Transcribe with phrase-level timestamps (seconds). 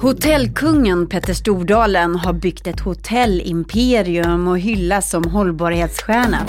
[0.00, 6.46] Hotellkungen Petter Stordalen har byggt ett hotellimperium och hyllas som hållbarhetsstjärna.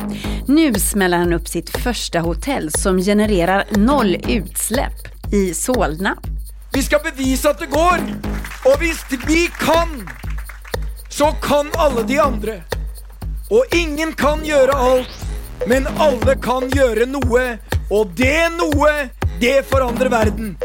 [0.47, 4.93] Nu smäller han upp sitt första hotell som genererar noll utsläpp
[5.33, 6.17] i Solna.
[6.73, 7.99] Vi skal bevise at det går!
[8.65, 10.09] Og hvis vi kan,
[11.09, 12.61] så kan alle de andre.
[13.49, 15.25] Og ingen kan gjøre alt,
[15.67, 17.57] men alle kan gjøre noe.
[17.89, 19.09] Og det noe,
[19.41, 20.57] det forandrer verden.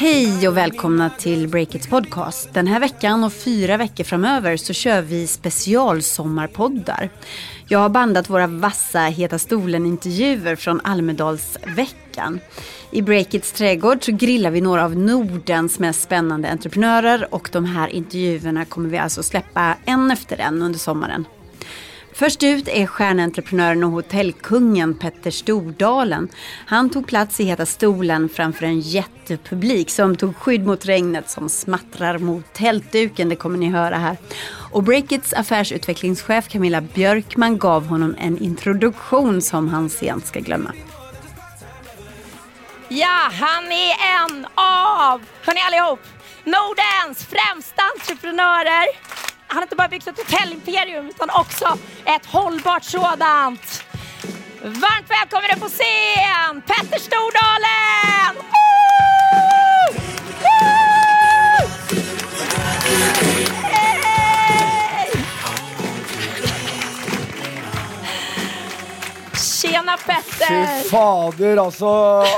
[0.00, 2.54] Hej och välkomna till Breakits podcast.
[2.54, 7.10] Den här veckan och fyra veckor framöver så kör vi specialsommarpoddar.
[7.68, 12.40] Jag har bandat våra vassa Heta stolen-intervjuer från Almedalsveckan.
[12.90, 17.88] I Breakits trädgård så grillar vi några av Nordens mest spännande entreprenörer och de här
[17.88, 21.24] intervjuerna kommer vi alltså släppa en efter en under sommaren.
[22.18, 26.28] Först ut är stjärnentreprenören och hotellkungen Petter Stordalen.
[26.66, 31.48] Han tog plats i Heta stolen framför en jättepublik som tog skydd mot regnet som
[31.48, 33.28] smattrar mot tältduken.
[33.28, 34.16] Det kommer ni höra här.
[34.72, 40.72] Och Breakits affärsutvecklingschef Camilla Björkman gav honom en introduktion som han sent ska glömma.
[42.88, 46.00] Ja, han är en av, hörni allihop,
[46.44, 48.86] Nordens främsta entreprenörer.
[49.50, 53.84] Han har inte bara byggt ett hotellimperium utan också ett hållbart sådant.
[54.62, 58.34] Varmt välkommen upp på scen, Petter Stordalen!
[58.36, 59.94] Woo!
[60.42, 61.68] Woo!
[63.62, 65.10] Hej!
[69.34, 70.82] Tjena Petter!
[70.82, 71.88] Fy fader, altså.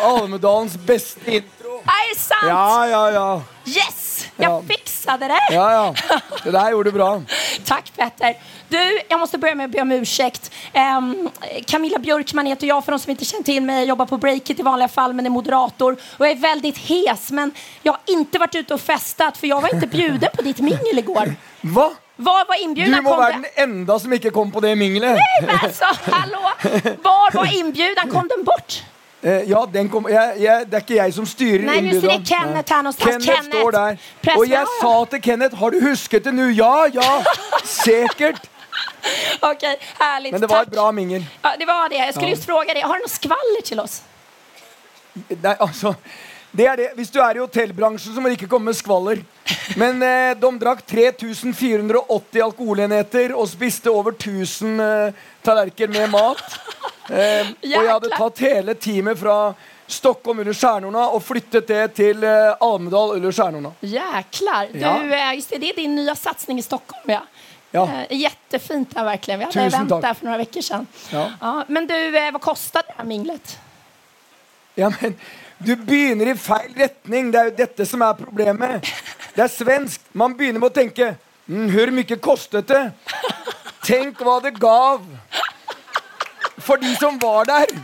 [0.04, 1.76] Almedalens beste intro.
[1.86, 2.40] Er det sant?
[2.48, 3.42] Ja, ja, ja.
[3.66, 3.99] Yes!
[4.40, 4.62] Jag Ja.
[4.68, 5.40] fixade det!
[5.50, 5.94] Ja, ja.
[6.44, 7.22] Det der gjorde du bra.
[7.64, 8.34] Tack Petter.
[8.68, 10.50] Du, jag måste börja med att be om ursäkt.
[10.74, 11.30] Um,
[11.66, 13.76] Camilla Björkman heter jag för de som inte känner till mig.
[13.76, 15.92] Jag jobbar på Breakit i vanliga fall men är moderator.
[16.18, 17.52] Och jag är väldigt hes men
[17.82, 20.98] jag har inte varit ute och festat för jag var inte bjuden på ditt mingel
[20.98, 21.34] igår.
[21.60, 21.90] Hva?
[22.16, 23.04] Var var Du inbjudan?
[23.04, 23.44] må Kom være den?
[23.56, 25.18] enda som ikke kom på det mingelet.
[25.46, 26.38] Men alltså, hallå!
[27.02, 28.10] Var var inbjudan?
[28.10, 28.82] Kom den bort?
[29.22, 32.12] Eh, ja, den kom, jeg, jeg, det er ikke jeg som styrer Nei, just det,
[32.14, 32.22] innbyderen.
[32.24, 32.92] det er Kenneth her nå.
[32.92, 33.50] Kenneth, Kenneth.
[33.50, 33.98] står der.
[34.36, 36.46] Og jeg sa til Kenneth Har du husket det nå?
[36.56, 37.10] Ja, ja.
[37.64, 38.48] Sikkert.
[39.50, 39.66] ok,
[40.00, 40.32] herlig.
[40.32, 41.26] Men det var et bra mingel.
[41.44, 41.98] Ja, det var det.
[42.00, 42.34] Jeg skulle Ja.
[42.38, 44.00] just fråga deg, har du noe skvaller til oss?
[45.28, 45.92] Nei, altså
[46.52, 46.88] det er det.
[46.98, 49.20] Hvis du er i hotellbransjen, så må du ikke komme med skvaller.
[49.78, 55.12] Men eh, de drakk 3480 alkoholenheter og spiste over 1000 eh,
[55.46, 56.42] tallerkener med mat.
[57.10, 59.36] Eh, og jeg hadde tatt hele teamet fra
[59.90, 63.72] Stockholm under stjernorna og flyttet det til eh, Almedal under stjernorna.
[63.82, 64.68] Jäklar.
[64.72, 64.96] Du, Ja.
[65.02, 67.10] eh, just det, det er din nye satsning i Stockholm.
[67.14, 67.22] Ja.
[67.70, 67.84] Ja.
[68.10, 69.38] Eh, Jättefint där verkligen.
[69.38, 70.86] Vi hade Tusen event for där för några veckor sedan.
[71.10, 71.64] Ja.
[71.68, 73.58] men du, eh, vad kostade det här minglet?
[74.74, 75.14] Ja, men
[75.66, 77.32] Du begynner i feil retning.
[77.32, 78.86] Det er jo dette som er problemet.
[79.36, 80.00] Det er svensk.
[80.16, 81.14] Man begynner med å tenke
[81.46, 82.84] mm, Hvor mye kostet det?
[83.84, 85.04] Tenk hva det gav.
[86.64, 87.74] For de som var der.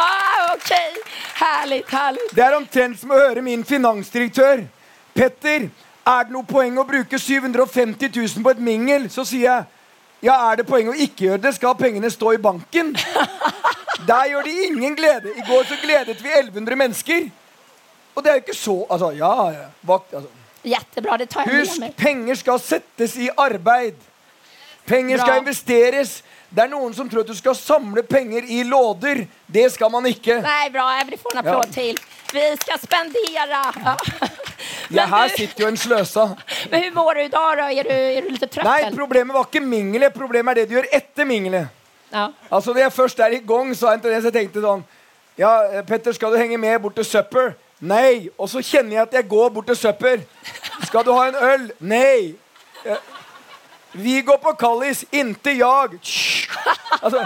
[0.00, 0.72] Ah, ok.
[1.40, 2.28] Herlig, herlig.
[2.36, 4.64] Det er omtrent som å høre min finansdirektør.
[5.16, 5.68] Petter,
[6.06, 9.08] er det noe poeng å bruke 750 000 på et mingel?
[9.12, 9.79] Så sier jeg
[10.22, 11.54] ja, er det poeng å ikke gjøre det?
[11.56, 12.92] Skal pengene stå i banken?
[14.06, 15.32] Der gjør de ingen glede.
[15.36, 17.30] I går så gledet vi 1100 mennesker.
[18.16, 19.66] Og det er jo ikke så Altså, ja, ja.
[19.86, 20.28] Vakt, altså.
[20.64, 21.92] Jättebra, det tar jeg med Husk, mig.
[21.96, 23.94] penger skal settes i arbeid.
[24.86, 25.26] Penger Bra.
[25.26, 26.22] skal investeres.
[26.50, 29.22] Det er noen som tror at du skal samle penger i låder.
[29.46, 30.40] Det skal man ikke.
[30.42, 30.88] Nei, bra.
[30.98, 31.72] Jeg vil få en applåd Ja.
[31.72, 31.98] til.
[32.32, 33.62] Vi skal spendere.
[33.84, 33.96] Ja.
[34.96, 36.24] Ja, her sitter jo en sløsa.
[36.70, 37.58] men hur det du dag?
[37.58, 37.68] da?
[37.70, 38.64] Er du, er du litt trøtt?
[38.66, 40.14] Nei, problemet var ikke mingelet.
[40.14, 41.68] Problemet er det du gjør etter mingelet.
[42.10, 42.28] Ja.
[42.50, 44.82] Altså, når jeg først er i gang, så, er jeg tenkte sånn
[45.38, 47.54] Ja, Petter, skal du henge med bort til Supper?
[47.80, 48.28] Nei.
[48.36, 50.24] Og så kjenner jeg at jeg går bort til Supper.
[50.84, 51.70] Skal du ha en øl?
[51.80, 52.34] Nei.
[53.92, 55.98] Vi går på Kallis, inntil jag.
[57.00, 57.22] Altså,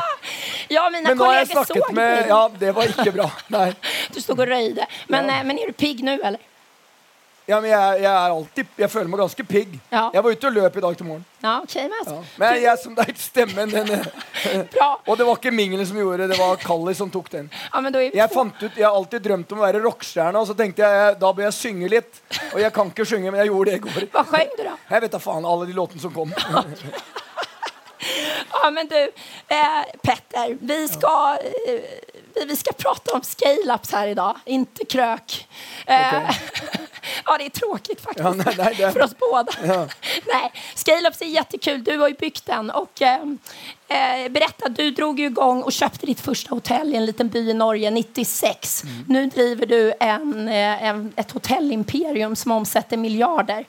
[0.71, 2.29] ja, mine men nå har jeg snakket med.
[2.29, 3.25] Ja, det var ikke bra.
[3.51, 3.71] Nei.
[4.15, 4.87] Du stod og røyde.
[5.09, 5.41] Men, Ja.
[5.41, 6.39] eh, men er du pigg nå, eller?
[7.47, 9.75] Ja, men jeg, jeg er alltid Jeg føler meg ganske pigg.
[9.93, 10.07] Ja.
[10.15, 11.25] Jeg var ute og løp i dag til morgen.
[11.45, 12.21] Ja, okay, men Ja.
[12.41, 14.07] Men jeg som deg, stemmen den eh,
[15.11, 17.51] Og det var ikke mingelen som gjorde det, det var Kalli som tok den.
[17.75, 20.49] Ja, men då Jeg fant ut, jeg har alltid drømt om å være rockestjerne, og
[20.49, 22.23] så tenkte jeg da bør jeg synge litt.
[22.55, 24.09] Og jeg kan ikke synge, men jeg gjorde det i går.
[24.17, 24.75] Hva sang du da?
[24.95, 26.33] Jeg vet da faen alle de låtene som kom.
[28.55, 28.97] Ja, men du,
[29.49, 31.39] eh, Petter, vi skal,
[31.69, 31.81] eh,
[32.35, 35.47] vi- vi prate prata om scale-ups i dag, ikke krøk.
[35.87, 36.89] Eh, Okej.
[37.25, 38.25] Ja, det är tråkigt faktiskt.
[38.25, 39.53] Ja, nej, nej, det- För oss båda.
[39.65, 39.89] Ja.
[40.33, 41.85] nej, Scale-Ups är jättekul.
[41.85, 42.71] Du har ju byggt den.
[42.71, 43.21] Och, eh,
[43.89, 47.51] eh, berätta, du drog ju igång och köpte ditt första hotell i en liten by
[47.51, 48.83] i Norge 96.
[48.85, 49.05] Mm.
[49.09, 53.65] Nu driver du en, eh, en, ett hotellimperium som omsätter miljarder.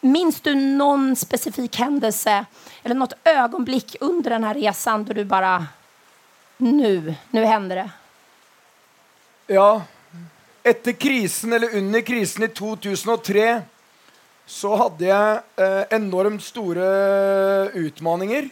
[0.00, 2.44] Minns du någon specifik händelse
[2.82, 5.66] eller något ögonblick under den här resan då du bara
[6.56, 7.90] nu, nu händer det?
[9.46, 9.82] Ja,
[10.66, 13.62] etter krisen, eller under krisen i 2003,
[14.46, 16.86] så hadde jeg eh, enormt store
[17.78, 18.48] utfordringer.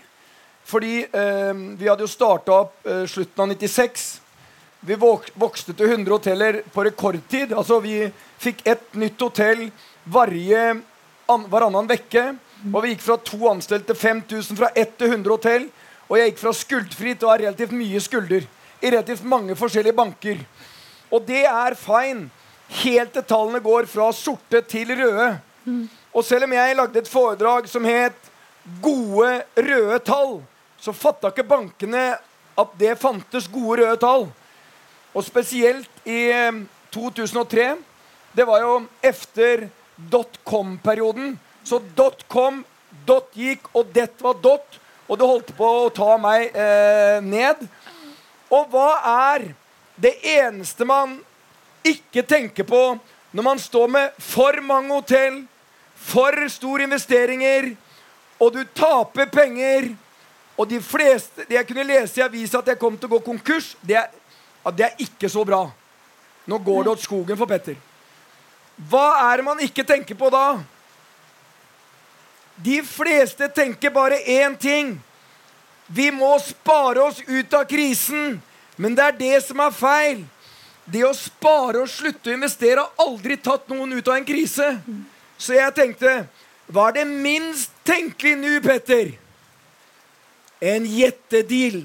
[0.65, 4.07] Fordi eh, vi hadde jo starta opp eh, slutten av 96.
[4.85, 7.53] Vi vok vokste til 100 hoteller på rekordtid.
[7.53, 7.99] Altså Vi
[8.43, 9.69] fikk ett nytt hotell
[10.05, 10.65] varje
[11.31, 12.27] an varannan uke.
[12.71, 15.67] Og vi gikk fra to ansatte til 5000, fra ett til 100 hotell.
[16.09, 18.47] Og jeg gikk fra skuldfri til å ha relativt mye skulder
[18.85, 20.41] i relativt mange forskjellige banker.
[21.15, 22.31] Og det er fine
[22.83, 25.29] helt til tallene går fra sorte til røde.
[26.15, 28.31] Og selv om jeg lagde et foredrag som het
[28.83, 30.43] 'Gode røde tall',
[30.81, 32.17] så fatta ikke bankene
[32.59, 34.33] at det fantes gode røde tall.
[35.15, 36.53] Og spesielt i eh,
[36.91, 37.77] 2003.
[38.37, 39.69] Det var jo efter
[40.11, 41.41] dotcom-perioden.
[41.65, 42.65] Så dotcom,
[43.07, 44.81] dot gikk, og det var dot.
[45.09, 47.69] Og det holdt på å ta meg eh, ned.
[48.51, 48.91] Og hva
[49.35, 49.55] er
[49.97, 51.19] det eneste man
[51.85, 52.83] ikke tenker på
[53.35, 55.43] når man står med for mange hotell,
[55.95, 57.73] for store investeringer,
[58.39, 59.95] og du taper penger
[60.57, 63.19] Og de fleste det Jeg kunne lese i avisa at jeg kom til å gå
[63.27, 63.73] konkurs.
[63.83, 64.07] Det er,
[64.71, 65.65] det er ikke så bra.
[66.47, 67.75] Nå går det åt skogen for Petter.
[68.91, 70.61] Hva er det man ikke tenker på da?
[72.55, 74.95] De fleste tenker bare én ting.
[75.87, 78.39] Vi må spare oss ut av krisen.
[78.77, 80.25] Men det er det som er feil.
[80.85, 84.69] Det å spare og slutte å investere har aldri tatt noen ut av en krise.
[85.39, 86.25] Så jeg tenkte
[86.67, 89.13] Hva er det minst tenkelige nå, Petter?
[90.65, 91.83] En jettedeal.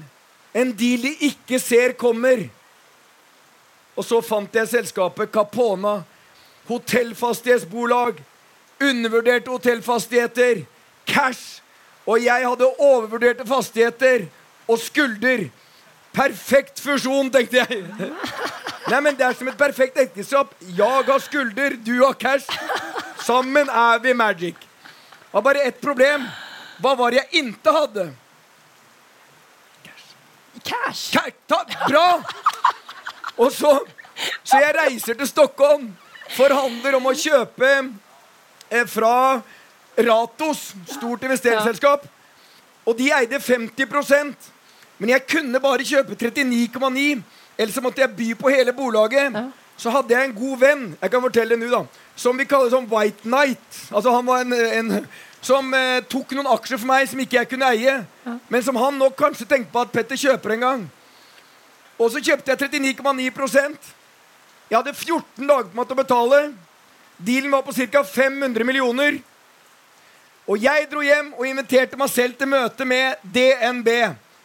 [0.56, 2.48] En deal de ikke ser kommer.
[3.96, 6.00] Og så fant jeg selskapet Capona.
[6.70, 8.20] Hotellfastighetsbolag.
[8.80, 10.64] Undervurderte hotellfastigheter.
[11.06, 11.60] Cash.
[12.08, 14.24] Og jeg hadde overvurderte fastigheter
[14.68, 15.50] og skulder.
[16.12, 17.84] Perfekt fusjon, tenkte jeg.
[18.90, 20.54] Nei, men Det er som et perfekt ekteskap.
[20.60, 22.50] Jeg har skulder, du har cash.
[23.22, 24.56] Sammen er vi magic.
[24.58, 26.26] Det var bare ett problem.
[26.80, 28.06] Hva var det jeg ikke hadde?
[30.64, 31.10] Cash!
[31.12, 31.36] Cash!
[31.46, 32.22] Ta, bra!
[33.38, 33.78] Og så
[34.44, 35.86] Så jeg reiser til Stockholm,
[36.36, 37.68] forhandler om å kjøpe
[38.68, 39.40] eh, fra
[39.96, 42.04] Ratos, stort investeringsselskap.
[42.84, 43.86] Og de eide 50
[45.00, 47.22] Men jeg kunne bare kjøpe 39,9.
[47.58, 49.34] Ellers så måtte jeg by på hele bolaget.
[49.80, 51.84] Så hadde jeg en god venn Jeg kan fortelle det nå da
[52.20, 53.88] som vi kaller som White Knight.
[53.90, 55.06] Altså Han var en, en
[55.40, 57.94] som eh, tok noen aksjer for meg som ikke jeg kunne eie.
[58.52, 60.82] Men som han nok kanskje tenkte på at Petter kjøper en gang.
[61.96, 63.88] Og så kjøpte jeg 39,9%
[64.68, 66.42] Jeg hadde 14 dager på meg til å betale.
[67.16, 68.04] Dealen var på ca.
[68.04, 69.16] 500 millioner.
[70.44, 73.88] Og jeg dro hjem og inviterte meg selv til møte med DNB.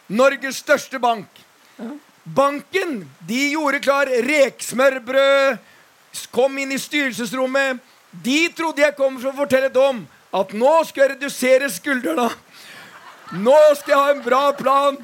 [0.07, 1.27] Norges største bank.
[2.23, 5.57] Banken de gjorde klar reksmørbrød,
[6.33, 7.81] kom inn i styrelsesrommet.
[8.23, 10.05] De trodde jeg kom for å fortelle dem
[10.35, 12.29] at nå skal jeg redusere skuldrene.
[13.33, 14.97] Nå skal jeg ha en bra plan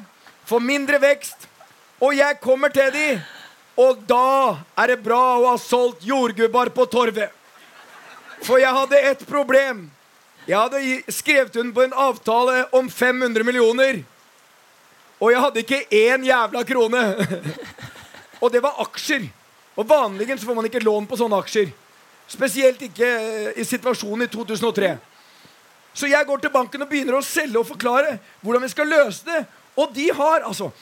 [0.48, 1.48] for mindre vekst.
[2.02, 3.08] Og jeg kommer til de,
[3.78, 7.30] og da er det bra å ha solgt jordgubber på torvet.
[8.42, 9.84] For jeg hadde ett problem.
[10.48, 14.02] Jeg hadde skrevet under på en avtale om 500 millioner.
[15.22, 17.02] Og jeg hadde ikke én jævla krone.
[18.42, 19.28] Og det var aksjer.
[19.78, 21.70] Og vanligvis får man ikke lån på sånne aksjer.
[22.28, 24.96] Spesielt ikke eh, i situasjonen i 2003.
[25.94, 29.28] Så jeg går til banken og begynner å selge og forklare hvordan vi skal løse
[29.28, 29.44] det.
[29.78, 30.72] Og de har altså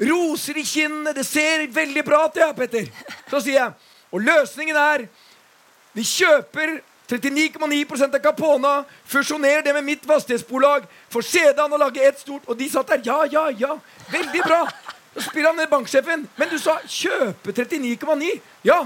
[0.00, 1.14] roser i kinnene.
[1.14, 2.88] Det ser veldig bra ut, ja, Petter.
[3.30, 5.06] Så sier jeg Og løsningen er
[5.94, 12.20] vi kjøper 39,9 av Capona, fusjonerer det med mitt fastighetsbolag, får sedan å lage ett
[12.20, 13.02] stort Og de satt der.
[13.04, 13.78] Ja, ja, ja.
[14.10, 14.64] Veldig bra.
[15.14, 16.24] Så spør han ned banksjefen.
[16.36, 18.40] Men du sa kjøpe 39,9?
[18.64, 18.80] Ja.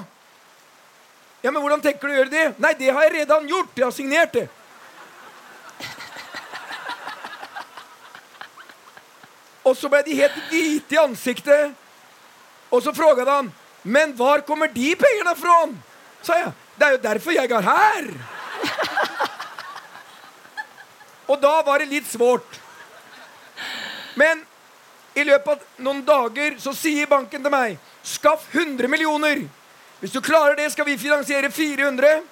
[1.43, 2.47] Ja, men hvordan tenker du å gjøre det?
[2.59, 3.71] Nei, det har jeg redan gjort.
[3.77, 4.49] Jeg har signert det.
[9.63, 11.77] Og så ble de helt hvite i ansiktet.
[12.71, 15.69] Og så spurte han Men hvor kommer de pengene fra?
[16.23, 16.53] Sa jeg.
[16.79, 18.11] Det er jo derfor jeg er her.
[21.29, 22.61] Og da var det litt svårt.
[24.15, 24.45] Men
[25.19, 29.43] i løpet av noen dager så sier banken til meg Skaff 100 millioner.
[29.99, 32.23] Hvis du klarer det, skal vi finansiere 400.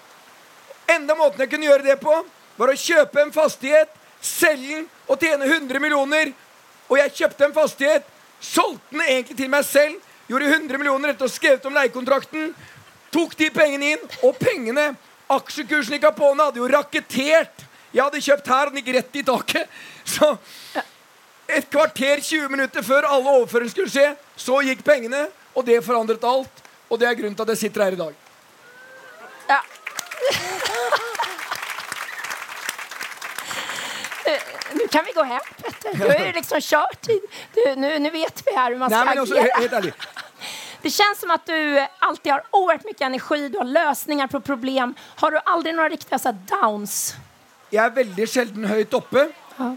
[0.95, 2.15] Enda måten jeg kunne gjøre det på,
[2.57, 3.91] var å kjøpe en fastighet,
[4.23, 6.31] selge den og tjene 100 millioner.
[6.87, 8.07] Og jeg kjøpte en fastighet,
[8.41, 9.99] solgte den egentlig til meg selv,
[10.31, 12.55] gjorde 100 millioner etter å ha skrevet om leiekontrakten,
[13.17, 14.91] tok de pengene inn, og pengene
[15.33, 17.65] Aksjekursen i Capone hadde jo rakettert.
[17.95, 19.73] Jeg hadde kjøpt her, og den gikk rett i taket.
[20.07, 20.29] Så
[21.47, 26.27] et kvarter, 20 minutter før alle overføringer skulle skje, så gikk pengene, og det forandret
[26.27, 26.63] alt.
[26.91, 28.15] Og det er grunnen til at jeg sitter her i dag.
[29.49, 29.61] Ja.
[34.77, 35.97] Nå kan vi gå hem, Petter.
[35.97, 36.61] Du har jo liksom
[37.81, 39.93] nu, nu vet vi her hvor man ska Nei,
[40.87, 44.95] Det känns som att du alltid har oerhört mycket energi, du har lösningar på problem.
[45.17, 47.15] Har du aldrig några riktiga så downs?
[47.75, 49.25] Jeg er veldig sjelden høyt oppe,
[49.59, 49.73] Ja.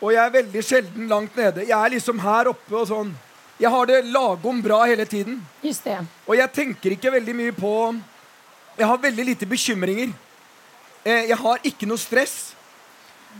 [0.00, 1.62] og jeg er veldig sjelden langt nede.
[1.68, 3.12] Jeg er liksom her oppe og sånn.
[3.60, 5.38] Jeg har det lagom bra hele tiden.
[5.62, 6.00] Just det.
[6.26, 8.00] Og jeg tenker ikke veldig mye på
[8.78, 10.10] Jeg har veldig lite bekymringer.
[11.04, 12.54] Eh, Jeg har ikke noe stress.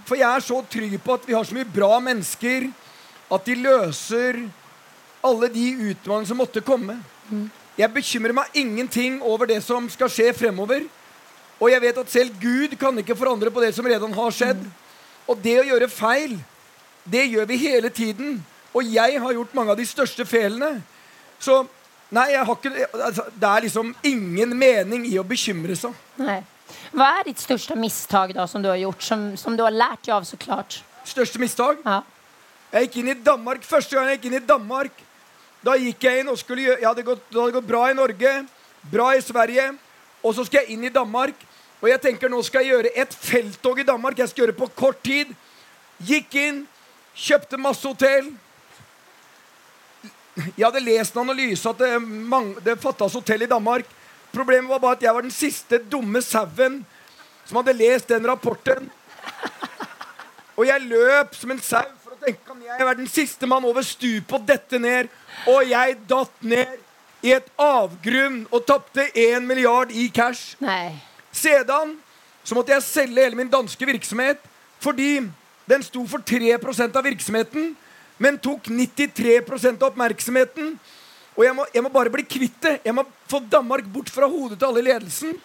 [0.06, 2.70] For jeg er så trygg på at vi har så mye bra mennesker,
[3.32, 4.44] at de løser
[5.24, 6.98] alle de utfordringene som måtte komme.
[7.78, 10.84] Jeg bekymrer meg ingenting over det som skal skje fremover.
[11.60, 14.62] Og jeg vet at selv Gud kan ikke forandre på det som redan har skjedd.
[15.28, 16.38] Og det å gjøre feil,
[17.04, 18.38] det gjør vi hele tiden.
[18.74, 20.80] Og jeg har gjort mange av de største feilene.
[21.40, 21.62] Så
[22.14, 25.94] nei, jeg har ikke, altså, det er liksom ingen mening i å bekymre seg.
[26.20, 26.40] Nei.
[26.94, 30.04] Hva er ditt største mistak da, som du har gjort, som, som du har lært
[30.06, 30.80] deg av såklart?
[31.08, 31.80] Største mistak?
[31.84, 32.02] Ja.
[32.70, 35.00] Jeg gikk inn i Danmark, Første gang jeg gikk inn i Danmark,
[35.64, 38.32] da gikk jeg inn og skulle gjøre, ja, Det hadde gått bra i Norge,
[38.90, 39.70] bra i Sverige,
[40.22, 41.34] og så skal jeg inn i Danmark.
[41.80, 44.18] Og jeg tenker nå skal jeg gjøre et felttog i Danmark.
[44.18, 45.32] Jeg skal gjøre det på kort tid.
[46.04, 46.62] Gikk inn,
[47.16, 48.28] kjøpte masse hotell.
[50.56, 51.90] Jeg hadde lest en analyse at det,
[52.64, 53.88] det fattes hotell i Danmark.
[54.32, 56.80] Problemet var bare at jeg var den siste dumme sauen
[57.48, 58.86] som hadde lest den rapporten.
[60.56, 63.64] Og jeg løp som en sau for å tenke om jeg var den siste mann
[63.64, 65.08] over stupet og dette ned.
[65.48, 66.78] Og jeg datt ned
[67.24, 70.56] i et avgrunn og tapte én milliard i cash.
[70.60, 70.92] Nei.
[71.32, 71.96] Sedan
[72.44, 74.40] så måtte jeg selge hele min danske virksomhet
[74.80, 75.20] fordi
[75.68, 77.74] den sto for 3% av virksomheten,
[78.18, 79.36] men tok 93
[79.70, 80.72] av oppmerksomheten.
[81.36, 82.72] Og jeg må, jeg må bare bli kvitt det.
[82.84, 85.36] Jeg må få Danmark bort fra hodet til alle i ledelsen.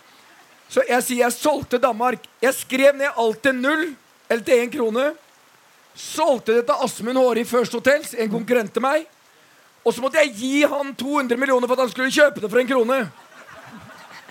[0.71, 2.23] Så jeg sier jeg solgte Danmark.
[2.41, 3.85] Jeg skrev ned alt til null,
[4.29, 5.11] eller til én krone.
[5.95, 9.05] Solgte det til Asmund Håre i First Hotels, en konkurrent til meg.
[9.85, 12.61] Og så måtte jeg gi han 200 millioner for at han skulle kjøpe det for
[12.61, 12.99] en krone.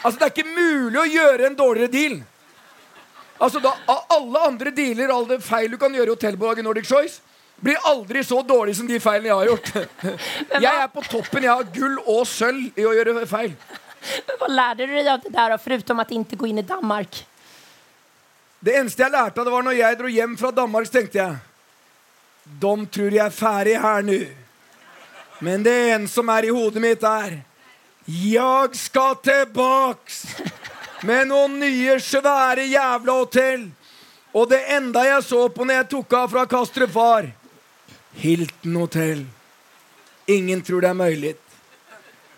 [0.03, 2.17] Altså, Det er ikke mulig å gjøre en dårligere deal.
[3.41, 7.21] Altså, da, Av alle andre dealer, alle feil du kan gjøre i hotellbolaget Nordic Choice,
[7.63, 9.71] blir aldri så dårlig som de feilene jeg har gjort.
[10.65, 11.47] Jeg er på toppen.
[11.47, 13.55] Jeg har gull og sølv i å gjøre feil.
[14.27, 16.67] Men Hva lærte du deg av det der, foruten at ikke inte gå inn i
[16.67, 17.23] Danmark?
[18.65, 21.21] Det eneste jeg lærte av det var når jeg dro hjem fra Danmark, så tenkte
[21.21, 21.37] jeg
[22.61, 24.19] De tror jeg er ferdig her nå.
[25.45, 27.43] Men det en som er i hodet mitt, er
[28.09, 30.23] Jeg skal tilbaks
[31.05, 33.67] med noen nye, svære jævla hotell.
[34.33, 37.29] Og det enda jeg så på når jeg tok av fra Kastrup, var
[38.23, 39.27] Hilton hotell.
[40.33, 41.35] Ingen tror det er mulig.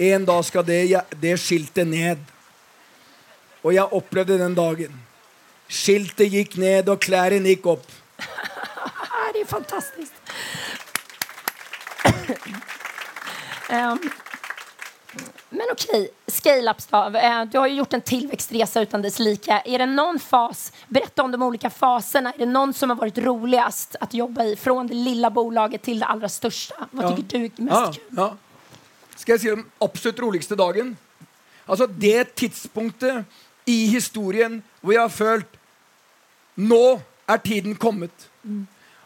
[0.03, 0.83] En dag skal det,
[1.23, 2.19] det skiltet ned.
[3.63, 4.99] Og jeg opplevde den dagen.
[5.71, 7.87] Skiltet gikk ned, og klærne gikk opp.
[9.37, 10.15] Det er fantastiskt.
[13.69, 13.99] Ehm,
[15.51, 17.19] men okej, scale-ups då.
[17.19, 19.61] Eh, Du har ju gjort en tillväxtresa utan dess lika.
[19.61, 22.33] Är det någon fas, berätta om de olika faserna.
[22.33, 24.57] Är det någon som har varit roligast att jobba i?
[24.57, 26.75] Från det lilla bolaget till det allra största.
[26.91, 28.03] Vad tycker du är mest ja, kul?
[28.17, 28.37] ja.
[29.17, 30.97] Skal jeg si den absolutt roligste dagen?
[31.67, 33.25] Altså det tidspunktet
[33.65, 35.57] i historien hvor jeg har følt
[36.57, 38.29] Nå er tiden kommet.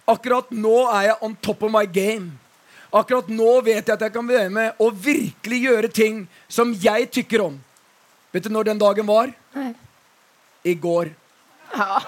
[0.06, 2.32] Akkurat nå er jeg on top of my game.
[2.92, 7.11] Akkurat nå vet jeg at jeg kan være med og virkelig gjøre ting som jeg
[7.14, 7.61] tykker om.
[8.35, 9.30] Vet du når den dagen var?
[9.54, 9.73] Nei.
[10.66, 11.12] I går.
[11.75, 12.00] Ja.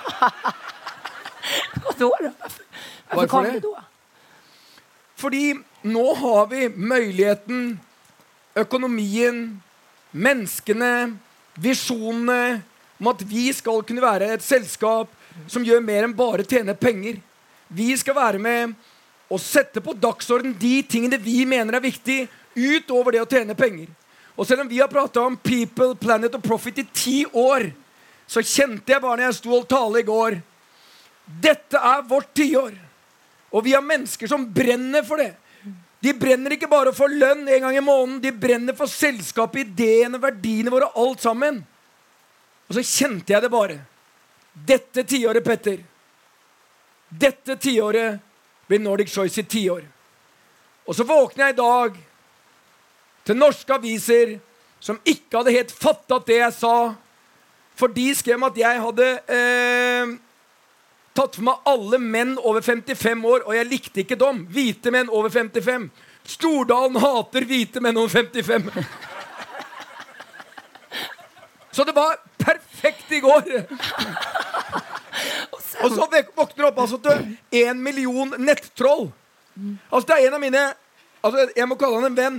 [1.83, 2.09] Hva da?
[2.09, 2.33] Hvorfor,
[3.15, 3.61] Varför kom det?
[3.61, 3.77] då?
[5.17, 7.81] Fordi nå har vi muligheten,
[8.55, 9.63] økonomien,
[10.11, 11.19] menneskene,
[11.55, 12.63] visjonene
[12.99, 15.11] om at vi skal kunne være et selskap
[15.51, 17.21] som gjør mer enn bare tjene penger.
[17.73, 18.75] Vi skal være med
[19.33, 23.89] og sette på dagsorden de tingene vi mener er viktig, utover det å tjene penger.
[24.37, 27.71] Og selv om vi har prata om people, planet og profit i ti år,
[28.29, 30.39] så kjente jeg bare når jeg sto og tale i går
[31.43, 32.73] Dette er vårt tiår.
[33.53, 35.31] Og vi har mennesker som brenner for det.
[36.03, 38.19] De brenner ikke bare for lønn en gang i måneden.
[38.25, 41.61] De brenner for selskapet, ideene, verdiene våre, alt sammen.
[42.67, 43.79] Og så kjente jeg det bare.
[44.53, 45.79] Dette tiåret, Petter
[47.23, 48.21] Dette tiåret
[48.73, 49.85] blir Nordic Choice i tiår.
[50.89, 52.01] Og så våkner jeg i dag
[53.27, 54.39] til norske aviser
[54.83, 56.77] som ikke hadde helt fattet det jeg sa.
[57.79, 60.15] For de skrev at jeg hadde eh,
[61.17, 64.43] tatt for meg alle menn over 55 år, og jeg likte ikke dem.
[64.53, 65.89] Hvite menn over 55.
[66.33, 68.71] Stordalen hater hvite menn over 55.
[71.73, 73.49] Så det var perfekt i går.
[75.81, 77.25] Og så våkner opp altså til
[77.63, 79.09] én million nettroll.
[79.91, 80.63] Altså Det er en av mine
[81.23, 82.39] altså Jeg må kalle han en venn.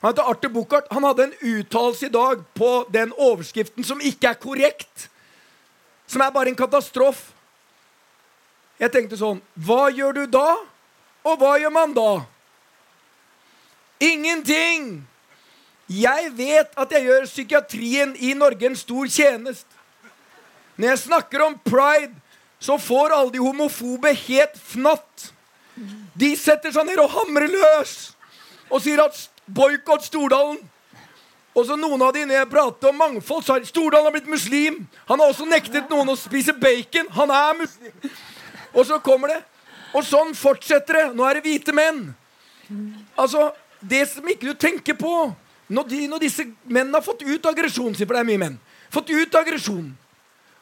[0.00, 0.88] Han heter Arthur Buchardt.
[0.92, 5.08] Han hadde en uttalelse i dag på den overskriften som ikke er korrekt.
[6.06, 7.34] Som er bare en katastrofe.
[8.80, 10.56] Jeg tenkte sånn Hva gjør du da?
[11.26, 12.10] Og hva gjør man da?
[14.00, 15.02] Ingenting!
[15.90, 19.68] Jeg vet at jeg gjør psykiatrien i Norge en stor tjeneste.
[20.78, 22.14] Når jeg snakker om pride,
[22.60, 25.30] så får alle de homofobe helt fnatt.
[26.14, 28.12] De setter seg ned og hamrer løs
[28.70, 29.16] og sier at
[29.50, 30.58] boikott Stordalen.
[31.56, 34.86] Og så noen av de når jeg prater om mangfold, Så har Stordalen blitt muslim.
[35.08, 37.08] Han har også nektet noen å spise bacon.
[37.16, 38.12] Han er muslim.
[38.74, 39.40] Og så kommer det.
[39.94, 41.06] Og sånn fortsetter det.
[41.18, 42.14] Nå er det hvite menn.
[43.18, 43.50] Altså,
[43.80, 45.32] Det som ikke du tenker på
[45.70, 48.56] når, de, når disse mennene har fått ut aggresjonen sin, for det er mye menn,
[48.92, 49.92] fått ut aggresjonen,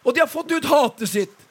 [0.05, 1.48] og de har fått ut hatet sitt,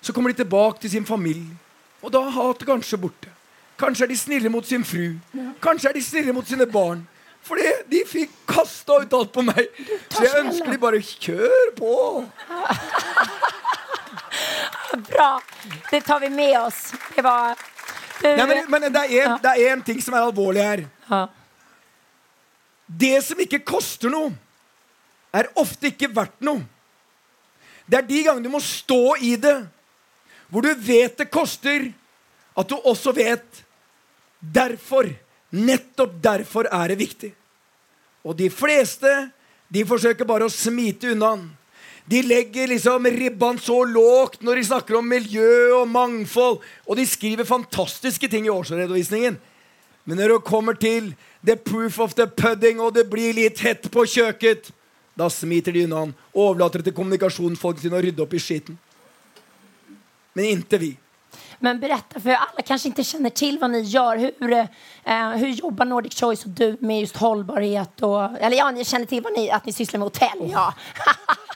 [0.00, 1.56] så kommer de tilbake til sin familie,
[2.02, 3.30] og da er hatet kanskje borte.
[3.78, 5.14] Kanskje er de snille mot sin fru.
[5.62, 7.04] Kanskje er de snille mot sine barn.
[7.46, 9.68] Fordi de fikk kasta ut alt på meg.
[10.10, 11.92] Så jeg ønsker de bare kjør på.
[15.10, 15.28] Bra.
[15.90, 16.88] Det tar vi med oss.
[17.14, 17.54] Det var
[18.18, 20.86] du, Nei, men, men det, er en, det en ting som er alvorlig her.
[21.10, 21.26] ja.
[22.88, 24.30] Det som ikke koster noe,
[25.36, 26.62] er ofte ikke verdt noe.
[27.84, 29.58] Det er de gangene du må stå i det,
[30.48, 31.90] hvor du vet det koster,
[32.58, 33.64] at du også vet
[34.38, 35.08] Derfor,
[35.50, 37.32] nettopp derfor er det viktig.
[38.22, 39.10] Og de fleste,
[39.66, 41.32] de forsøker bare å smite unna.
[42.08, 46.62] De legger liksom ribban så lågt når de snakker om miljø og mangfold.
[46.86, 49.36] Og de skriver fantastiske ting i årsredovisningen.
[50.08, 51.12] Men når det kommer til
[51.44, 54.70] the proof of the pudding, og det blir litt hett på kjøket,
[55.18, 58.78] da smiter de unna og Overlater det til kommunikasjonsfolk sine å rydde opp i skiten.
[60.38, 60.96] Men inte vi.
[61.58, 64.16] Men berätta, för alla kanske inte känner till vad ni gör.
[64.16, 64.52] Hur,
[65.04, 68.02] eh, hur jobbar Nordic Choice och du med just hållbarhet?
[68.02, 70.50] Och, eller ja, ni känner till vad ni, att ni sysslar med hotell.
[70.52, 70.74] Ja.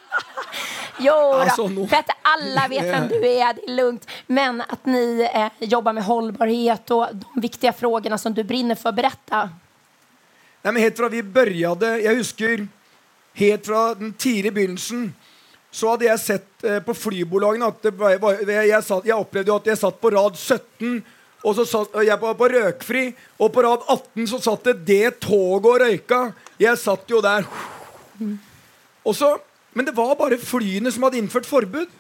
[0.98, 1.86] jo, Alltså, no.
[1.86, 4.10] för att alla vet vem du är, det är lugnt.
[4.26, 8.92] Men att ni eh, jobbar med hållbarhet och de viktiga frågorna som du brinner för.
[8.92, 9.50] Berätta.
[10.62, 12.68] Nej, men Helt fra vi började, Jeg husker
[13.34, 15.14] helt fra den tidiga begynnelsen
[15.72, 19.56] så hadde jeg sett eh, på flybolagene at var, jeg, jeg, satt, jeg opplevde jo
[19.56, 20.98] at jeg satt på rad 17,
[21.42, 23.04] og så satt jeg var på røkfri,
[23.40, 26.20] og på rad 18 så satt det det toget og røyka.
[26.60, 27.48] Jeg satt jo der.
[29.02, 29.32] Og så,
[29.72, 31.90] men det var bare flyene som hadde innført forbud.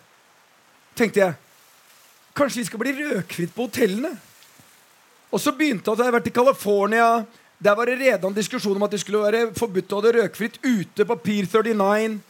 [0.98, 1.38] Tenkte jeg.
[2.36, 4.12] Kanskje vi skal bli røkfritt på hotellene?
[5.32, 7.08] Og så begynte at jeg hadde vært i California.
[7.62, 10.60] Der var det redan diskusjon om at det skulle være forbudt å ha det røkfritt
[10.60, 12.20] ute på Pier 39.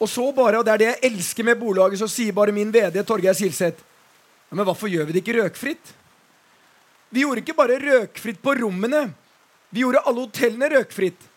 [0.00, 2.72] Og så bare, og det er det jeg elsker med bolaget, så sier bare min
[2.72, 5.92] VD Torgeir Silseth ja, Men hvorfor gjør vi det ikke røkfritt?
[7.10, 9.10] Vi gjorde ikke bare røkfritt på rommene.
[9.70, 11.28] Vi gjorde alle hotellene røkfritt.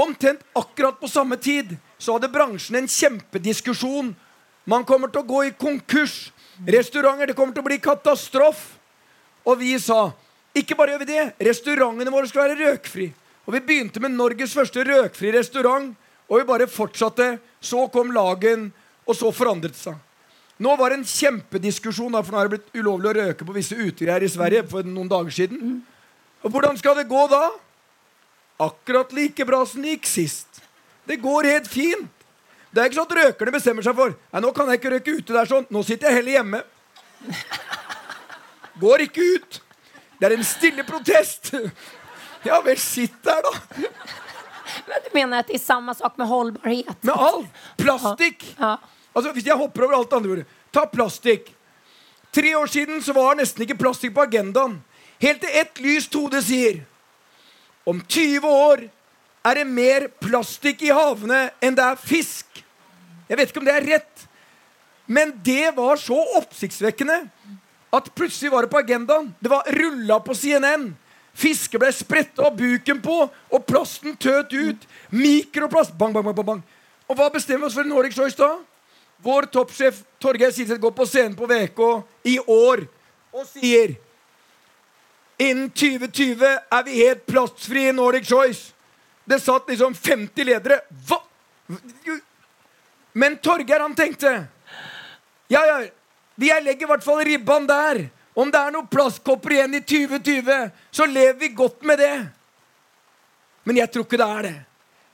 [0.00, 4.14] Omtrent akkurat på samme tid så hadde bransjen en kjempediskusjon.
[4.70, 6.30] Man kommer til å gå i konkurs.
[6.66, 8.78] Restauranter, det kommer til å bli katastrofe.
[9.44, 10.10] Og vi sa
[10.56, 13.10] ikke bare gjør vi det, restaurantene våre skal være røkfri.
[13.46, 15.92] Og vi begynte med Norges første røkfri restaurant.
[16.30, 17.36] Og vi bare fortsatte.
[17.60, 18.70] Så kom Lagen,
[19.06, 19.98] og så forandret det seg.
[20.60, 23.76] Nå var det en kjempediskusjon, for nå er det blitt ulovlig å røke på visse
[23.76, 25.78] utegreier i Sverige for noen dager siden.
[26.44, 27.46] Og hvordan skal det gå da?
[28.60, 30.60] Akkurat like bra som det gikk sist.
[31.08, 32.10] Det går helt fint.
[32.70, 35.14] Det er ikke sånn at røkerne bestemmer seg for Nei, nå kan jeg ikke røke
[35.16, 35.64] ute der sånn.
[35.72, 36.60] Nå sitter jeg heller hjemme.
[38.84, 39.58] Går ikke ut.
[40.20, 41.54] Det er en stille protest.
[42.40, 43.50] Ja vel, sitt der, da.
[44.88, 46.96] Men du mener at det er samme sak med holdbarhet?
[47.02, 47.62] Med alt.
[47.80, 48.44] Plastikk.
[48.58, 48.76] Ja.
[49.14, 51.48] Altså, Hvis jeg hopper over alt andre ordet Ta plastikk.
[52.30, 54.78] Tre år siden så var nesten ikke plastikk på agendaen.
[55.20, 56.84] Helt til ett lyst hode sier
[57.88, 58.84] om 20 år
[59.50, 62.62] er det mer plastikk i havene enn det er fisk.
[63.26, 64.24] Jeg vet ikke om det er rett,
[65.10, 67.18] men det var så oppsiktsvekkende
[67.90, 69.32] at plutselig var det på agendaen.
[69.42, 70.92] Det var rulla på CNN.
[71.36, 74.86] Fisker ble spretta av buken på, og plasten tøt ut.
[75.14, 75.94] Mikroplast.
[75.98, 76.62] Bang, bang, bang, bang.
[77.10, 78.52] Og hva bestemmer vi oss for i Nordic Choice da?
[79.20, 81.80] Vår toppsjef Torgeir Silseth går på scenen på VK
[82.30, 82.86] i år
[83.36, 83.98] og sier
[85.40, 88.74] Innen 2020 er vi helt plastfri i Nordic Choice.
[89.24, 90.82] Det satt liksom 50 ledere.
[91.08, 91.16] Hva?
[93.16, 94.34] Men Torgeir, han tenkte
[95.48, 95.78] Ja, ja,
[96.36, 98.02] jeg legger i hvert fall ribban der.
[98.34, 102.14] Om det er noen plastkopper igjen i 2020, så lever vi godt med det.
[103.66, 104.56] Men jeg tror ikke det er det.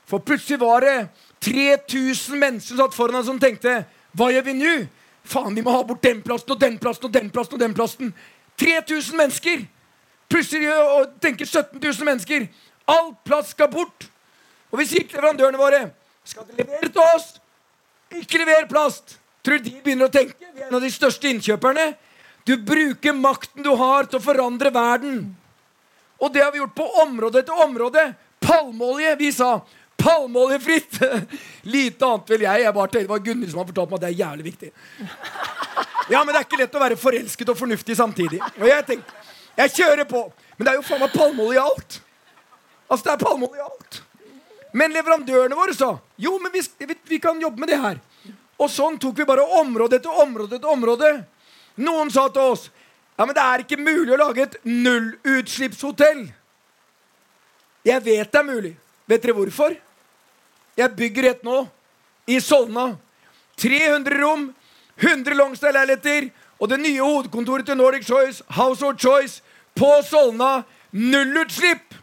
[0.07, 0.97] For plutselig var det
[1.43, 3.81] 3000 mennesker satt foran ham som tenkte
[4.17, 4.75] Hva gjør vi nå?
[5.27, 7.75] Faen, vi må ha bort den plassen og den plassen og den plassen og den
[7.75, 8.13] plassen.
[8.57, 9.65] 3000 mennesker!
[10.31, 10.71] Plutselig
[11.21, 12.47] tenker 17 000 mennesker.
[12.87, 14.07] All plass skal bort.
[14.71, 15.81] Og vi sier til leverandørene våre
[16.27, 17.27] Skal dere levere til oss?
[18.15, 19.17] Ikke lever plast!
[19.43, 20.35] Tror de begynner å tenke?
[20.39, 21.91] Vi er en av de største innkjøperne.
[22.47, 25.19] Du bruker makten du har, til å forandre verden.
[26.15, 28.05] Og det har vi gjort på område etter område.
[28.39, 29.17] Palmeolje.
[29.19, 29.49] Vi sa
[29.99, 31.01] palmeoljefritt.
[31.75, 32.63] Lite annet vil jeg.
[32.63, 34.71] jeg bare Det var Gunhild som har fortalt meg at det er jævlig viktig.
[36.07, 38.41] Ja, men det er ikke lett å være forelsket og fornuftig samtidig.
[38.55, 39.21] Og jeg tenkte,
[39.59, 40.25] jeg kjører på.
[40.55, 42.01] Men det er jo faen meg palmeolje i alt.
[42.87, 44.03] Altså, det er palmeolje i alt.
[44.77, 47.99] Men leverandørene våre sa jo, men vi, vi, vi, kan jobbe med det her.
[48.55, 51.17] Og sånn tok vi bare område etter område etter område.
[51.77, 52.69] Noen sa til oss
[53.17, 56.27] ja, men det er ikke mulig å lage et nullutslippshotell.
[57.87, 58.73] Jeg vet det er mulig.
[59.09, 59.73] Vet dere hvorfor?
[60.77, 61.63] Jeg bygger et nå.
[62.29, 62.91] I Solna.
[63.57, 64.51] 300 rom,
[65.01, 69.41] 100 Longstad-leiligheter og det nye hovedkontoret til Nordic Choice, House of Choice,
[69.73, 70.61] på Solna.
[70.91, 71.95] Nullutslipp!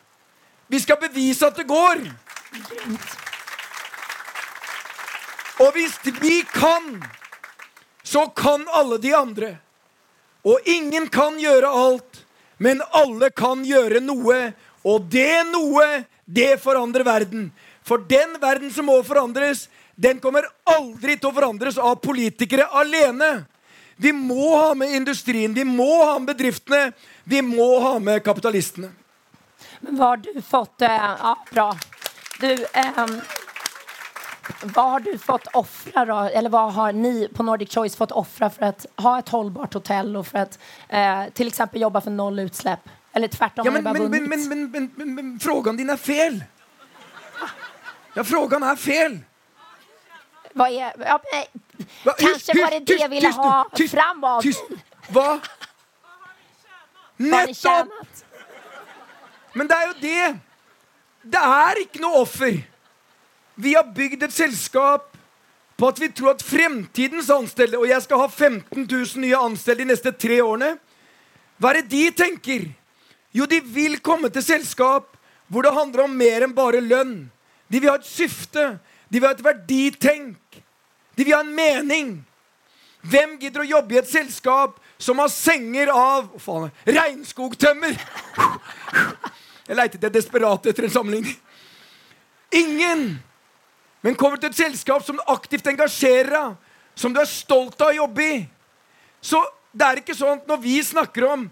[0.67, 2.03] Vi skal bevise at det går.
[5.63, 7.05] Og hvis vi kan,
[8.03, 9.59] så kan alle de andre.
[10.45, 12.25] Og ingen kan gjøre alt,
[12.59, 14.53] men alle kan gjøre noe.
[14.85, 17.49] Og det noe, det forandrer verden.
[17.85, 23.45] For den verden som må forandres, den kommer aldri til å forandres av politikere alene.
[23.97, 26.91] Vi må ha med industrien, vi må ha med bedriftene,
[27.25, 28.91] vi må ha med kapitalistene.
[29.85, 31.69] Men hva har du fått eh, Ja, bra.
[32.41, 33.05] Du eh,
[34.75, 36.31] Hva har du fått ofra, da?
[36.31, 40.17] Eller hva har ni på Nordic Choice fått ofra for å ha et holdbart hotell
[40.21, 40.49] og for å
[40.89, 42.91] eh, til eksempel jobbe for null utslipp?
[43.15, 43.67] Eller tvärtom?
[43.67, 46.43] Ja, men, men, men, men, men, men, men, men frågan din er fel.
[48.15, 49.19] Ja, frågan er fel.
[50.53, 51.21] Vad är, ja,
[52.05, 54.63] Va, kanske var det det jag ville ha tyst, av Tyst.
[55.09, 55.41] Hva?
[57.17, 57.89] Nettopp!
[59.53, 60.39] Men det er jo det.
[61.23, 62.63] Det er ikke noe offer.
[63.55, 65.11] Vi har bygd et selskap
[65.79, 69.81] på at vi tror at fremtidens ansatte Og jeg skal ha 15 000 nye ansatte
[69.83, 70.75] de neste tre årene.
[71.59, 72.69] Hva er det de tenker?
[73.35, 75.11] Jo, de vil komme til selskap
[75.51, 77.27] hvor det handler om mer enn bare lønn.
[77.71, 78.79] De vil ha et syfte.
[79.11, 80.63] De vil ha et verditenk.
[81.15, 82.15] De vil ha en mening.
[83.05, 87.99] Hvem gidder å jobbe i et selskap som har senger av oh, faen, regnskogtømmer?
[89.69, 91.37] Jeg leite desperat etter en sammenligning.
[92.55, 93.05] Ingen!
[94.05, 96.57] Men kommer til et selskap som aktivt engasjerer deg,
[96.95, 98.41] som du er stolt av å jobbe i.
[99.25, 99.41] Så
[99.73, 101.47] det er ikke sånn at når vi snakker om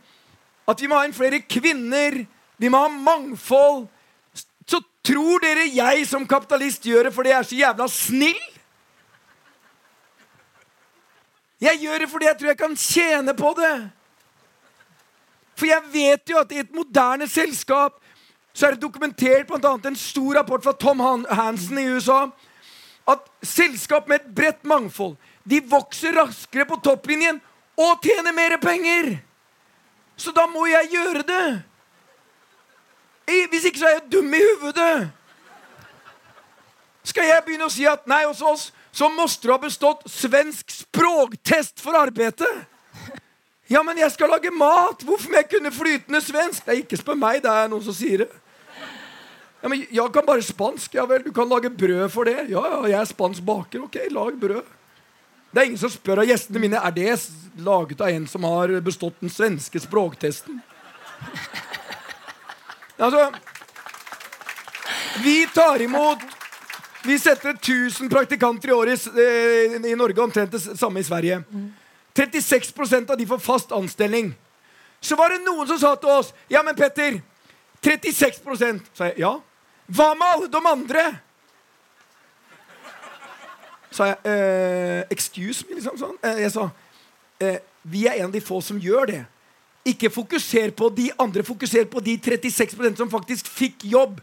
[0.68, 2.20] at vi må ha inn flere kvinner,
[2.60, 3.86] vi må ha mangfold,
[4.68, 8.44] så tror dere jeg som kapitalist gjør det fordi jeg er så jævla snill?
[11.62, 13.74] Jeg gjør det fordi jeg tror jeg kan tjene på det.
[15.58, 18.01] For jeg vet jo at i et moderne selskap
[18.52, 19.74] så er det dokumentert bl.a.
[19.88, 22.26] en stor rapport fra Tom Hansen i USA
[23.08, 25.16] at selskap med et bredt mangfold
[25.48, 27.40] de vokser raskere på topplinjen
[27.80, 29.16] og tjener mer penger.
[30.16, 31.46] Så da må jeg gjøre det.
[33.50, 35.10] Hvis ikke så er jeg dum i hodet.
[37.02, 40.70] Skal jeg begynne å si at nei, hos oss så måtte du ha bestått svensk
[40.70, 42.50] språktest for arbeidet.
[43.72, 45.00] Ja, men jeg skal lage mat!
[45.02, 46.60] Hvorfor må jeg kunne flytende svensk?
[46.66, 48.41] Det er ikke spør meg, det er noen som sier det.
[49.62, 50.94] Ja, men Jeg kan bare spansk.
[50.94, 52.48] Ja vel, du kan lage brød for det.
[52.50, 53.84] Ja, ja, jeg er spansk baker.
[53.86, 54.62] Ok, lag brød.
[55.52, 57.14] Det er ingen som spør av gjestene mine er det
[57.60, 60.62] laget av en som har bestått den svenske språktesten.
[62.98, 63.30] Altså
[65.22, 66.24] Vi tar imot
[67.04, 71.42] vi setter 1000 praktikanter i året i, i Norge, omtrent det samme i Sverige.
[72.14, 74.30] 36% av de får fast anstelling.
[75.00, 77.18] Så var det noen som sa til oss Ja, men Petter,
[77.82, 78.38] 36
[78.94, 79.18] sa jeg.
[79.18, 79.40] Ja.
[79.86, 81.04] Hva med alle de andre?
[83.92, 84.18] Sa jeg.
[84.24, 86.16] Eh, excuse me, liksom sånn.
[86.24, 86.70] Eh, jeg sa
[87.42, 89.22] eh, vi er en av de få som gjør det.
[89.92, 94.20] Ikke fokuser på de andre, fokuser på de 36% som faktisk fikk jobb.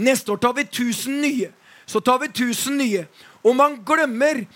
[0.00, 1.50] Neste år tar vi 1000 nye.
[1.86, 3.04] Så tar vi 1000 nye.
[3.44, 4.46] Og man glemmer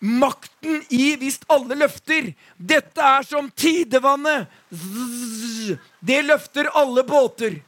[0.00, 2.32] makten i hvis alle løfter.
[2.56, 4.48] Dette er som tidevannet.
[6.00, 7.60] Det løfter alle båter.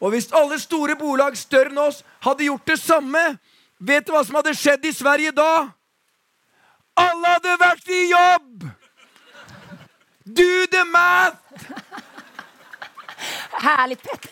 [0.00, 3.24] Og hvis alle store bolag større enn oss hadde gjort det samme,
[3.78, 5.68] vet du hva som hadde skjedd i Sverige da?
[7.00, 8.68] Alle hadde vært i jobb!
[10.24, 11.38] Do the math!
[13.60, 14.30] Herlig, Petter.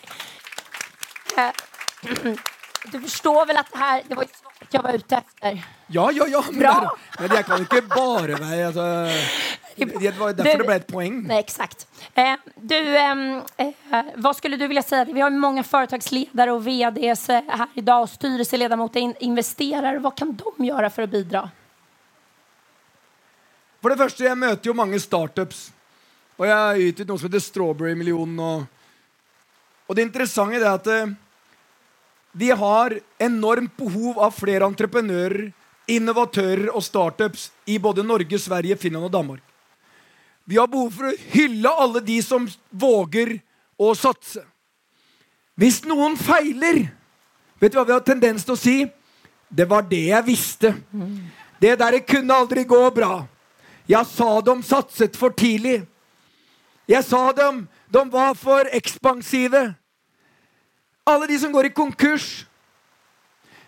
[2.91, 5.65] Du forstår vel at det her det var svaret jag var ute efter.
[5.87, 6.43] Ja, ja, ja.
[6.51, 8.85] Men, der, men jeg kan ikke bare være altså,
[9.79, 11.21] Det var derfor det ble et poeng.
[11.27, 11.87] Nej, exakt.
[12.13, 15.05] Eh, du, eh, vad skulle du vilja säga?
[15.05, 19.99] Vi har många företagsledare och VDs eh, här idag och styrelseledamöter, in, investerare.
[19.99, 21.49] Vad kan de göra för att bidra?
[23.81, 25.69] For det første, jeg møter jo mange startups.
[26.35, 28.39] Og jeg har ytet noe som heter Strawberry-millionen.
[28.39, 28.65] Og,
[29.87, 30.99] og det interessante er at de
[32.31, 35.49] vi har enormt behov av flere entreprenører,
[35.89, 39.48] innovatører og startups i både Norge, Sverige, Finland og Danmark.
[40.49, 43.35] Vi har behov for å hylle alle de som våger
[43.77, 44.41] å satse.
[45.53, 46.87] Hvis noen feiler,
[47.61, 48.73] vet du hva vi har tendens til å si?
[49.45, 50.71] Det var det jeg visste.
[51.61, 53.27] Det der kunne aldri gå bra.
[53.85, 55.83] Jeg sa de satset for tidlig.
[56.89, 59.67] Jeg sa dem de var for ekspansive.
[61.05, 62.47] Alle de som går i konkurs.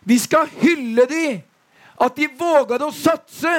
[0.02, 1.26] Vi skal hylle de,
[2.02, 3.54] at de våget å satse.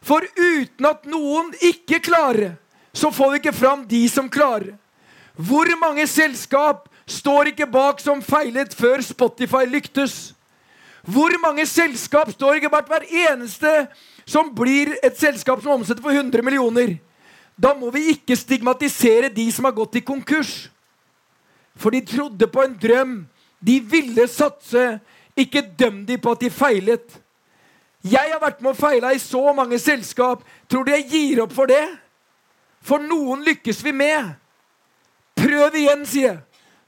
[0.00, 2.56] For uten at noen ikke klarer,
[2.92, 4.74] så får vi ikke fram de som klarer.
[5.36, 10.32] Hvor mange selskap står ikke bak som feilet før Spotify lyktes?
[11.06, 13.70] Hvor mange selskap står ikke bak hver eneste
[14.28, 16.98] som blir et selskap som omsetter for 100 millioner?
[17.60, 20.70] Da må vi ikke stigmatisere de som har gått i konkurs.
[21.76, 23.16] For de trodde på en drøm.
[23.60, 24.98] De ville satse.
[25.36, 27.20] Ikke døm de på at de feilet.
[28.00, 30.44] Jeg har vært med og feila i så mange selskap.
[30.70, 31.84] Tror du jeg gir opp for det?
[32.80, 34.30] For noen lykkes vi med.
[35.36, 36.38] Prøv igjen, sier jeg.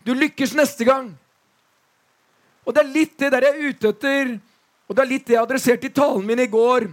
[0.03, 1.12] Du lykkes neste gang.
[2.64, 4.33] Og det er litt det der jeg er ute etter,
[4.87, 6.88] og det er litt det jeg adresserte i talen min i går.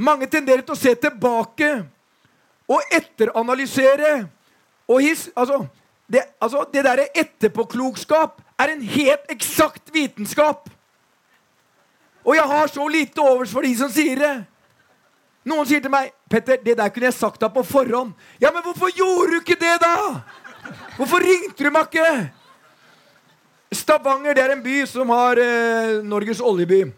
[0.00, 1.70] Mange tenderer til å se tilbake
[2.70, 4.12] og etteranalysere.
[4.88, 5.62] Og his, altså,
[6.08, 10.68] det, altså, det derre etterpåklokskap er en helt eksakt vitenskap.
[12.22, 14.34] Og jeg har så lite overs for de som sier det.
[15.48, 18.14] Noen sier til meg 'Petter, det der kunne jeg sagt deg på forhånd'.
[18.40, 20.22] Ja, men hvorfor gjorde du ikke det, da?
[20.96, 22.30] Hvorfor ringte du meg ikke?
[23.72, 26.92] Stavanger det er en by som har eh, Norges oljeby.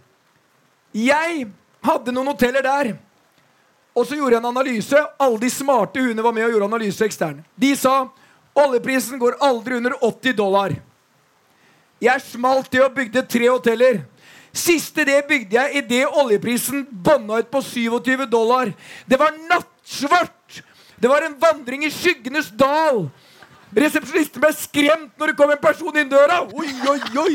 [0.93, 1.47] Jeg
[1.83, 2.95] hadde noen hoteller der.
[3.95, 5.05] Og så gjorde jeg en analyse.
[5.19, 7.45] Alle de smarte huene var med og gjorde analyse eksterne.
[7.55, 8.09] De sa
[8.55, 10.75] oljeprisen går aldri under 80 dollar.
[12.03, 14.03] Jeg smalt til og bygde tre hoteller.
[14.55, 18.71] Siste det bygde jeg idet oljeprisen bånna ut på 27 dollar.
[19.07, 20.63] Det var nattsvart!
[20.97, 23.09] Det var en vandring i skyggenes dal.
[23.75, 26.45] Resepsjonisten ble skremt når det kom en person inn døra.
[26.55, 27.35] Oi, oi, oi.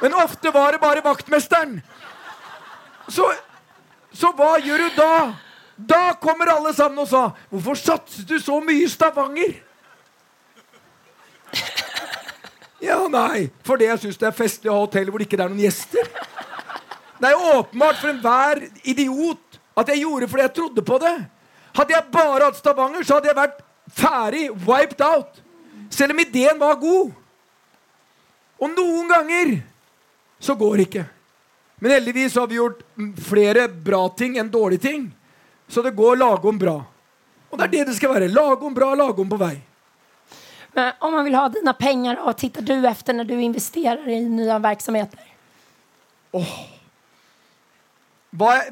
[0.00, 1.76] Men ofte var det bare vaktmesteren.
[3.10, 3.26] Så,
[4.16, 5.14] så hva gjør du da?
[5.76, 9.69] Da kommer alle sammen og sa 'Hvorfor satset du så mye i Stavanger?'
[12.80, 15.50] Ja, nei, fordi jeg syns det er festlig å ha hotell hvor det ikke er
[15.52, 16.08] noen gjester.
[17.20, 21.16] Det er jo åpenbart for enhver idiot at jeg gjorde fordi jeg trodde på det.
[21.76, 23.60] Hadde jeg bare hatt Stavanger, så hadde jeg vært
[23.94, 25.42] ferdig, wiped out.
[25.92, 27.12] Selv om ideen var god.
[28.60, 29.54] Og noen ganger
[30.40, 31.06] så går det ikke.
[31.80, 32.82] Men heldigvis har vi gjort
[33.24, 35.06] flere bra ting enn dårlige ting.
[35.68, 36.80] Så det går lagom bra.
[37.50, 38.32] Og det er det det skal være.
[38.32, 39.56] Lagom bra, lagom på vei.
[40.72, 44.20] Men om man vill ha dina pengar, vad tittar du efter när du investerar i
[44.20, 45.20] nya verksamheter?
[46.32, 46.44] Er,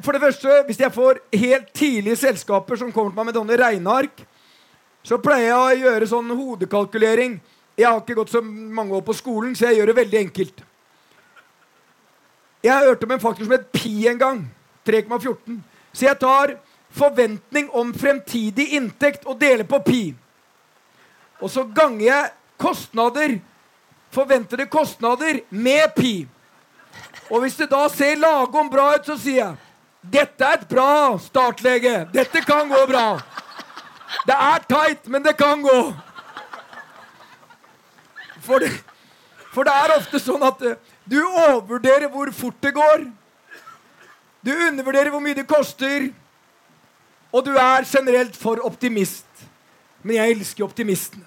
[0.03, 3.57] for det første, Hvis jeg får helt tidlige selskaper som kommer til meg med sånne
[3.59, 4.27] regneark,
[5.03, 7.41] så pleier jeg å gjøre sånn hodekalkulering.
[7.79, 10.63] Jeg har ikke gått så mange år på skolen, så jeg gjør det veldig enkelt.
[12.63, 14.41] Jeg har hørt om en faktor som het pi en gang.
[14.87, 15.61] 3,14.
[15.93, 16.57] Så jeg tar
[16.91, 20.03] forventning om fremtidig inntekt og deler på pi.
[21.41, 23.39] Og så ganger jeg kostnader,
[24.11, 26.29] forventede kostnader, med pi.
[27.31, 29.57] Og hvis det da ser lagom bra ut, så sier jeg
[30.09, 32.07] dette er et bra startlege.
[32.15, 33.19] Dette kan gå bra.
[34.27, 35.79] Det er tight, men det kan gå.
[38.47, 38.71] For det,
[39.53, 43.05] for det er ofte sånn at eh, du overvurderer hvor fort det går.
[44.47, 46.09] Du undervurderer hvor mye det koster.
[47.35, 49.28] Og du er generelt for optimist.
[50.09, 51.27] Men jeg elsker optimistene.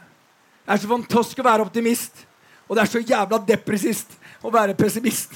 [0.66, 2.24] Det er så fantastisk å være optimist.
[2.66, 5.36] Og det er så jævla depressivt å være pessimist.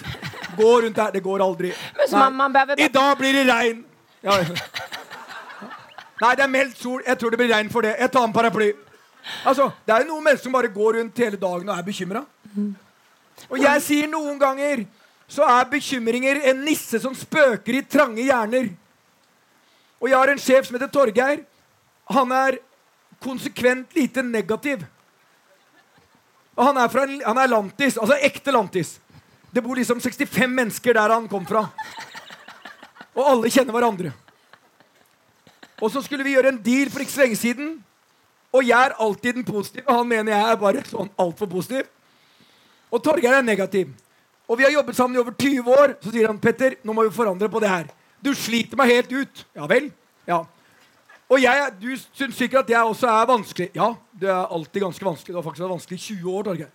[0.58, 1.12] Gå rundt der.
[1.14, 1.70] Det går aldri.
[1.70, 3.84] I dag blir det regn.
[4.26, 4.40] Ja.
[6.24, 7.04] Nei, det er meldt sol.
[7.06, 7.94] Jeg tror det blir regn for det.
[8.00, 8.72] Jeg tar en paraply.
[9.46, 12.24] Altså, Det er jo noen mennesker som bare går rundt hele dagen og er bekymra.
[13.50, 14.86] Og jeg sier noen ganger
[15.28, 18.70] så er bekymringer en nisse som spøker i trange hjerner.
[20.00, 21.44] Og jeg har en sjef som heter Torgeir.
[22.14, 22.60] Han er
[23.24, 24.86] konsekvent lite negativ.
[26.56, 28.96] Og han er, fra han er lantis, altså ekte lantis.
[29.52, 31.66] Det bor liksom 65 mennesker der han kom fra.
[33.16, 34.12] Og alle kjenner hverandre.
[35.82, 37.76] Og så skulle vi gjøre en deal for ikke så lenge siden.
[38.56, 39.86] Og jeg er alltid den positive.
[39.92, 41.88] Han mener jeg er bare sånn altfor positiv.
[42.92, 43.92] Og Torgeir er negativ.
[44.48, 45.96] Og vi har jobbet sammen i over 20 år.
[46.04, 47.90] Så sier han Petter, nå må vi forandre på det her.
[48.24, 49.46] Du sliter meg helt ut.
[49.58, 49.90] Ja vel?
[50.30, 50.44] Ja.
[51.30, 53.70] Og jeg, du syns sikkert at jeg også er vanskelig.
[53.76, 55.34] Ja, det er alltid ganske vanskelig.
[55.34, 56.70] Det har faktisk vært vanskelig i 20 år, Torgeir.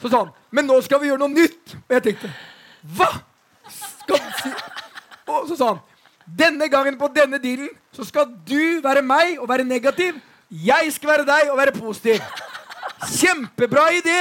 [0.00, 1.74] Så sa han, men nå skal vi gjøre noe nytt.
[1.84, 2.30] Og jeg tenkte,
[2.96, 3.10] hva?
[3.70, 4.54] Skal du si?
[5.28, 5.82] Og så sa han,
[6.26, 10.16] denne gangen på denne dealen så skal du være meg og være negativ.
[10.50, 12.24] Jeg skal være deg og være positiv.
[13.12, 14.18] Kjempebra idé!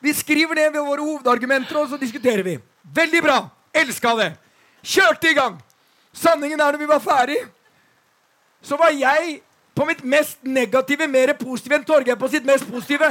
[0.00, 2.58] Vi skriver ned ved våre hovedargumenter, og så diskuterer vi.
[2.94, 3.38] Veldig bra.
[3.74, 4.28] Elska det.
[4.82, 5.56] Kjørte i gang.
[6.14, 7.38] Sanningen er når vi var ferdig,
[8.62, 9.40] så var jeg
[9.78, 13.10] på mitt mest negative mer positive enn Torgeir på sitt mest positive.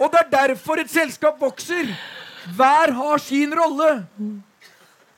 [0.00, 1.88] Og det er derfor et selskap vokser.
[2.56, 4.06] Hver har sin rolle.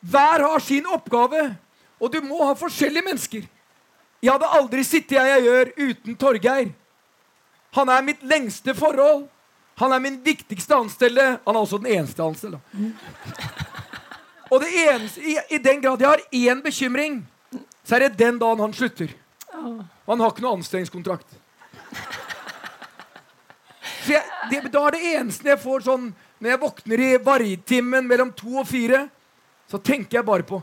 [0.00, 1.56] Hver har sin oppgave.
[2.02, 3.44] Og du må ha forskjellige mennesker.
[4.22, 6.72] Jeg hadde aldri sittet jeg, jeg gjør uten Torgeir.
[7.74, 9.24] Han er mitt lengste forhold.
[9.80, 11.38] Han er min viktigste anstelle.
[11.46, 12.60] Han er også den eneste anstelle.
[14.52, 17.22] Og det eneste, i, i den grad jeg har én bekymring,
[17.84, 19.14] så er det den dagen han slutter.
[19.52, 21.38] Og han har ikke noe anstellingskontrakt.
[24.02, 26.08] Så jeg, det, da er det eneste jeg får sånn
[26.42, 29.04] Når jeg våkner i vargtimen mellom to og fire,
[29.70, 30.58] så tenker jeg bare på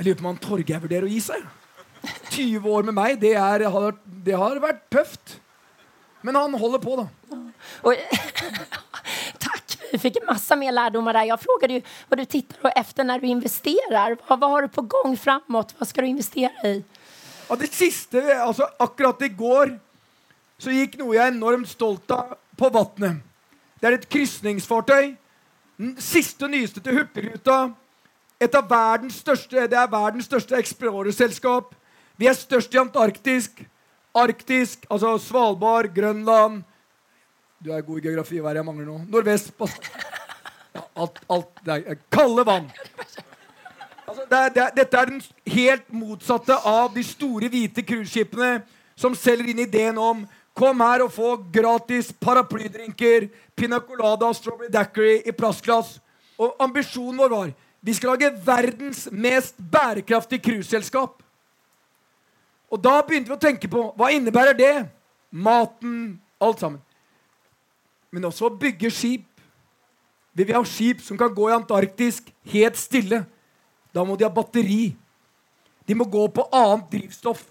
[0.00, 1.44] Jeg lurer på om han Torgeir vurderer å gi seg.
[2.32, 5.36] 20 år med meg, det, er, har, det har vært tøft.
[6.26, 7.06] Men han holder på, da.
[7.84, 7.94] Og
[9.98, 11.24] fick en massa mer lärdomar där.
[11.24, 14.16] Jag frågade ju vad du tittar efter när du investerar.
[14.28, 15.74] Vad, vad har du på gång framåt?
[15.78, 16.84] Vad ska du investera i?
[17.50, 19.72] Og det siste, altså akkurat i går,
[20.60, 23.24] så gikk noe jeg enormt stolt av, på vannet.
[23.80, 25.16] Det er et krysningsfartøy.
[25.98, 27.72] Siste og nyeste til Hurtigruta.
[28.40, 31.74] Et av verdens største, det er verdens største Explorer-selskap.
[32.20, 33.64] Vi er størst i Antarktisk.
[34.14, 36.62] Arktisk, altså Svalbard, Grønland
[37.64, 38.38] Du er god i geografi.
[38.40, 38.98] Hva er det jeg mangler nå?
[39.12, 39.52] Nordvest.
[39.58, 39.74] Pass.
[40.72, 42.70] Ja, alt, alt det er Kalde vann.
[44.08, 45.20] Altså, det er, det er, dette er den
[45.52, 48.62] helt motsatte av de store, hvite cruiseskipene
[48.98, 50.24] som selger inn ideen om
[50.56, 55.94] Kom her og få gratis paraplydrinker, pina colada og strawberry daiquiri i plastglass.
[56.40, 61.22] Og ambisjonen vår var vi skal lage verdens mest bærekraftige cruiseselskap.
[62.70, 64.74] Og da begynte vi å tenke på hva innebærer det?
[65.30, 66.82] Maten, alt sammen.
[68.10, 69.26] Men også å bygge skip.
[70.34, 72.20] Vi vil ha skip som kan gå i Antarktis
[72.52, 73.24] helt stille.
[73.94, 74.94] Da må de ha batteri.
[75.86, 77.42] De må gå på annet drivstoff.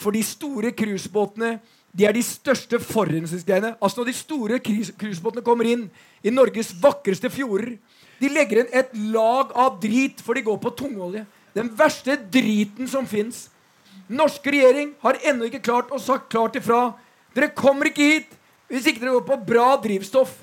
[0.00, 1.58] For de store cruisebåtene
[1.90, 3.74] de er de største forurensningsgreiene.
[3.82, 5.88] Altså Når de store cruise- cruisebåtene kommer inn
[6.22, 7.78] i Norges vakreste fjorder
[8.20, 11.24] De legger inn et lag av drit, for de går på tungolje.
[11.56, 13.48] Den verste driten som fins.
[14.08, 16.92] Norske regjering har ennå ikke klart å sagt klart ifra.
[17.34, 18.36] Dere kommer ikke hit
[18.70, 20.36] hvis ikke dere går på bra drivstoff.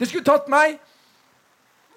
[0.00, 0.80] Det skulle tatt meg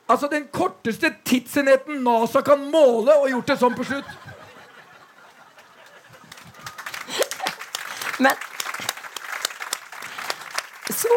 [0.06, 4.12] Altså den korteste tidsenheten NASA kan måle, og gjort det sånn på slutt.
[8.22, 8.44] Men...
[10.96, 11.10] Så,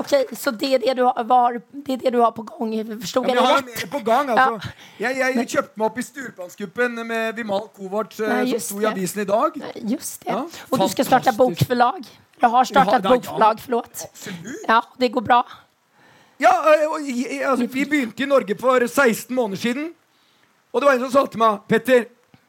[0.00, 2.72] okej, så det er det du har, var, det er det du har på gang?
[3.04, 3.68] Forsto Ja, jeg det rett?
[3.68, 4.30] mer på gang.
[4.32, 4.72] altså.
[4.98, 9.20] Jeg, jeg kjøpte meg opp i Sturplansgruppen med Vimal Kovac, eh, som sto i avisen
[9.20, 9.60] i dag.
[9.92, 10.32] Just det.
[10.32, 10.40] Ja,
[10.70, 12.16] og du skal starte fantastiskt.
[12.42, 13.18] Du har starta et bokforlag, ja.
[13.18, 14.08] bokförlag, förlåt.
[14.10, 14.64] Absolutt.
[14.68, 15.46] Ja, det går bra.
[16.36, 16.50] Ja,
[17.46, 19.92] altså, Vi begynte i Norge for 16 måneder siden.
[20.72, 22.08] Og det var en som sa til meg Petter,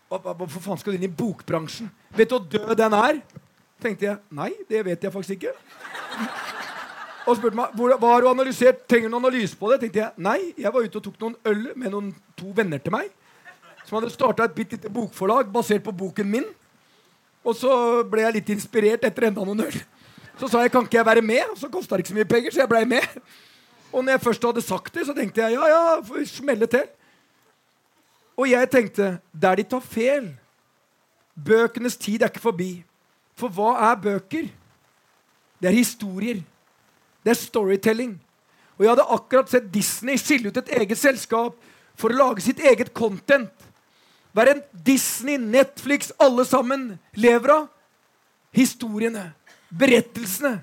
[0.09, 1.91] hvorfor faen skal du inn i bokbransjen?
[2.17, 3.21] Vet du hvor død den er?
[3.83, 5.51] tenkte jeg nei, det vet jeg faktisk ikke.
[7.27, 8.85] Og spurte meg hva har du analysert.
[8.87, 9.81] Trenger du noen analyse på det?
[9.83, 12.95] tenkte jeg nei, jeg var ute og tok noen øl med noen to venner til
[12.95, 13.11] meg.
[13.83, 16.47] Som hadde starta et bitte lite bokforlag basert på boken min.
[17.43, 17.73] Og så
[18.07, 19.79] ble jeg litt inspirert etter enda noen øl.
[20.39, 21.43] Så sa jeg kan ikke jeg være med?
[21.51, 23.19] Og så kosta det ikke så mye penger, så jeg blei med.
[23.93, 26.69] Og når jeg først hadde sagt det, så tenkte jeg ja, ja, får vi smelle
[26.71, 26.87] til.
[28.37, 30.31] Og jeg tenkte der de tar feil.
[31.33, 32.71] Bøkenes tid er ikke forbi.
[33.37, 34.49] For hva er bøker?
[35.61, 36.41] Det er historier.
[37.23, 38.15] Det er storytelling.
[38.77, 41.55] Og jeg hadde akkurat sett Disney skille ut et eget selskap
[41.95, 43.62] for å lage sitt eget content.
[44.34, 47.67] Hva en Disney, Netflix, alle sammen lever av?
[48.53, 49.27] Historiene,
[49.69, 50.57] berettelsene.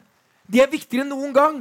[0.50, 1.60] De er viktigere enn noen gang.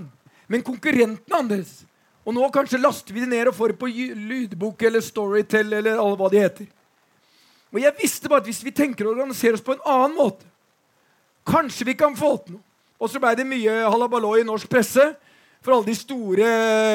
[0.49, 1.84] Men konkurrenten andres.
[2.26, 6.01] Og nå kanskje laster vi de ned og får det på lydbok eller Storytel eller
[6.01, 6.68] alle hva de heter.
[7.70, 10.45] Og jeg visste bare at hvis vi tenker å organisere oss på en annen måte,
[11.45, 12.66] kanskje vi kan få til noe.
[12.99, 15.05] Og så blei det mye halabaloi i norsk presse.
[15.64, 16.49] For alle de store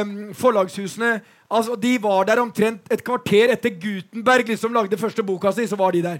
[0.04, 1.14] mm, forlagshusene
[1.54, 5.66] altså De var der omtrent et kvarter etter Gutenberg liksom lagde første boka si.
[5.66, 6.18] så var De der.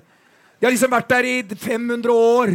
[0.61, 2.55] De har liksom vært der i 500 år.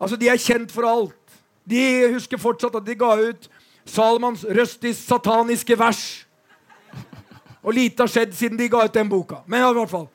[0.00, 1.20] Altså, De er kjent for alt.
[1.64, 3.48] De husker fortsatt at de ga ut
[3.84, 6.26] Salmans røstis sataniske vers.
[7.64, 9.42] Og lite har skjedd siden de ga ut den boka.
[9.46, 10.08] Men i hvert fall.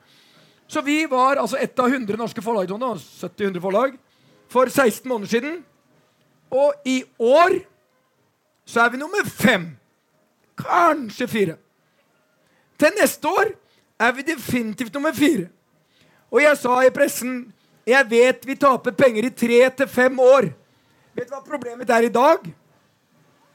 [0.70, 3.96] Så vi var altså ett av 100 norske forlag 70-100 forlag,
[4.48, 5.64] for 16 måneder siden.
[6.50, 7.58] Og i år
[8.66, 9.79] så er vi nummer fem.
[10.60, 11.56] Kanskje fire.
[12.80, 13.52] Til neste år
[14.00, 15.48] er vi definitivt nummer fire.
[16.30, 17.40] Og jeg sa i pressen
[17.88, 20.50] jeg vet vi taper penger i tre til fem år.
[21.16, 22.44] Vet du hva problemet er i dag?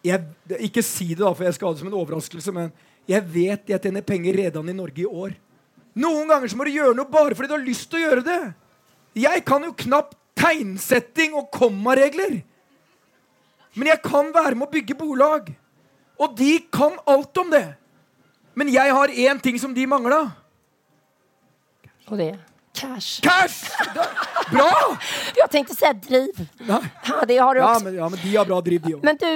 [0.06, 0.22] Jeg,
[0.68, 2.70] ikke si det, da, for jeg skal ha det som en overraskelse, men
[3.10, 5.34] jeg vet jeg tjener penger redan i Norge i år.
[5.95, 8.26] Noen ganger så må du gjøre noe bare fordi du har lyst til å gjøre
[8.28, 8.41] det.
[9.16, 12.41] Jeg kan jo knapt tegnsetting og kommaregler.
[13.76, 15.53] Men jeg kan være med å bygge bolag.
[16.20, 17.68] Og de kan alt om det.
[18.55, 20.32] Men jeg har én ting som de mangla.
[22.07, 22.36] Og det?
[22.76, 23.22] Cash.
[23.22, 23.72] Cash!
[24.51, 24.97] Bra!
[25.39, 26.41] Jeg tenkte si driv.
[26.68, 26.82] Ja,
[27.28, 27.70] det har du ja.
[27.84, 29.30] Men, ja, men de har bra driv, de Men du,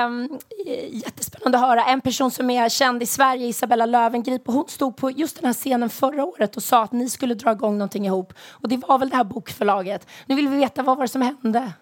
[0.00, 0.16] um,
[0.64, 1.84] jättespännande å høre.
[1.92, 5.46] En person som er kjent i Sverige, Isabella Lövengrip, hun hon stod på just den
[5.46, 8.32] här scenen förra året og sa at ni skulle dra igång någonting ihop.
[8.62, 10.06] Og det var vel det här bokförlaget.
[10.26, 11.72] Nu vill vi veta vad var det som hände?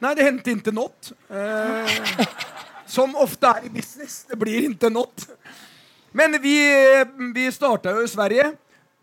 [0.00, 0.90] Nei, det hendte ikke noe.
[1.28, 2.26] Eh,
[2.90, 4.24] som ofte er i business.
[4.28, 5.28] Det blir inte något.
[6.12, 6.56] Men vi,
[7.34, 8.50] vi starta jo i Sverige.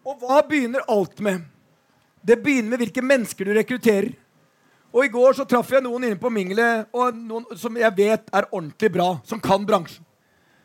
[0.08, 1.46] Og hva begynner alt med?
[2.22, 4.12] Det begynner med hvilke mennesker du rekrutterer.
[4.92, 8.30] Og I går så traff jeg noen inne på mingelet og noen som jeg vet
[8.34, 10.04] er ordentlig bra, som kan bransjen.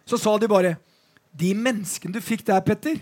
[0.07, 0.77] Så sa de bare
[1.33, 2.99] De menneskene du fikk der, Petter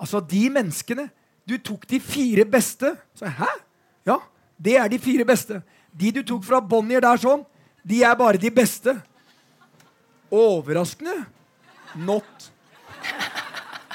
[0.00, 1.10] Altså, de menneskene
[1.46, 2.94] Du tok de fire beste.
[3.14, 3.50] Så Hæ?
[4.06, 4.16] Ja,
[4.56, 5.60] det er de fire beste.
[5.92, 7.44] De du tok fra Bonnier der sånn,
[7.88, 8.96] de er bare de beste.
[10.30, 11.24] Overraskende.
[11.94, 12.50] Not.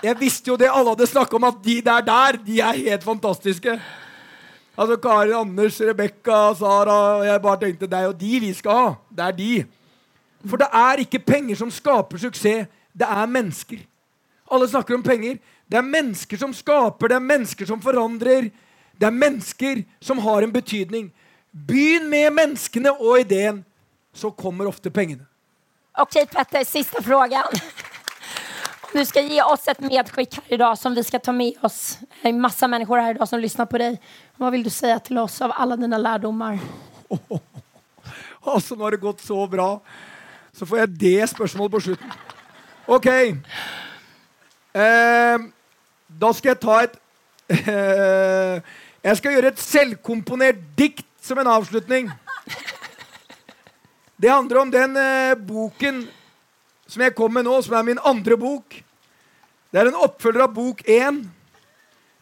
[0.03, 0.69] Jeg visste jo det.
[0.71, 3.81] Alle hadde snakka om at de der der, de er helt fantastiske.
[4.77, 8.93] Altså Karin, Anders, Rebekka, Sara Jeg bare tenkte det er jo de vi skal ha.
[9.11, 9.65] Det er de.
[10.45, 12.67] For det er ikke penger som skaper suksess.
[12.93, 13.83] Det er mennesker.
[14.51, 15.37] Alle snakker om penger.
[15.71, 18.49] Det er mennesker som skaper, det er mennesker som forandrer.
[18.99, 21.11] Det er mennesker som har en betydning.
[21.51, 23.63] Begynn med menneskene og ideen,
[24.13, 25.25] så kommer ofte pengene.
[25.97, 27.43] Ok, Petter, siste frågan.
[28.93, 31.99] Du ska ge oss ett medskick här idag som vi ska ta med oss.
[32.21, 34.01] Det är massa människor här idag som lyssnar på dig.
[34.35, 36.59] Vad vill du säga till oss av alla dina lärdomar?
[37.11, 38.53] Oh, oh, oh.
[38.53, 39.81] Altså, nå har det gått så bra.
[40.53, 42.11] Så får jeg det spørsmålet på slutten.
[42.85, 43.07] OK.
[44.71, 45.39] Eh,
[46.07, 46.93] da skal jeg ta et
[47.51, 48.61] eh,
[49.03, 52.07] Jeg skal gjøre et selvkomponert dikt som en avslutning.
[54.21, 56.03] Det handler om den eh, boken
[56.85, 58.75] som jeg kom med nå, som er min andre bok.
[59.73, 61.23] Det er en oppfølger av bok én.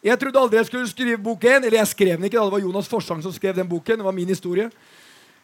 [0.00, 1.58] Jeg trodde aldri jeg skulle skrive bok én.
[1.60, 4.00] Eller jeg skrev den ikke, det var Jonas Forsang som skrev den boken.
[4.00, 4.70] Det var min historie.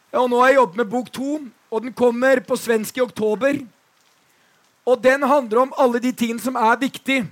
[0.09, 1.35] Ja, og nå har jeg jobbet med bok to,
[1.69, 3.59] og den kommer på svensk i oktober.
[4.87, 7.27] Og den handler om alle de tingene som er viktige.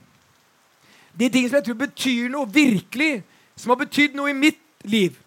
[1.18, 3.24] De tingene som jeg tror betyr noe virkelig,
[3.58, 5.18] som har betydd noe i mitt liv.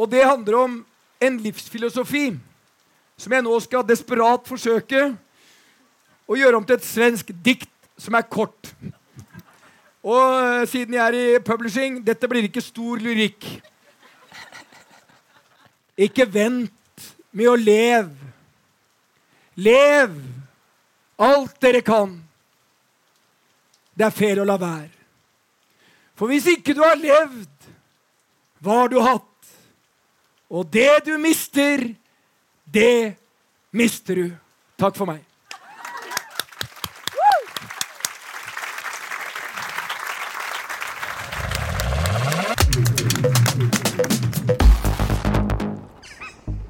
[0.00, 0.80] Og det handler om
[1.22, 2.30] en livsfilosofi
[3.22, 5.04] som jeg nå skal desperat forsøke
[6.26, 7.70] å gjøre om til et svensk dikt
[8.00, 8.72] som er kort.
[10.02, 13.46] Og uh, siden jeg er i publishing dette blir ikke stor lyrikk.
[16.02, 18.32] Ikke vent med å leve.
[19.62, 20.16] Lev
[21.22, 22.16] alt dere kan.
[23.94, 24.90] Det er fair å la være.
[26.18, 27.68] For hvis ikke du har levd,
[28.62, 29.31] hva har du hatt?
[30.52, 31.80] Og det du mister,
[32.68, 33.14] det
[33.72, 34.26] mister du.
[34.76, 35.22] Takk for meg.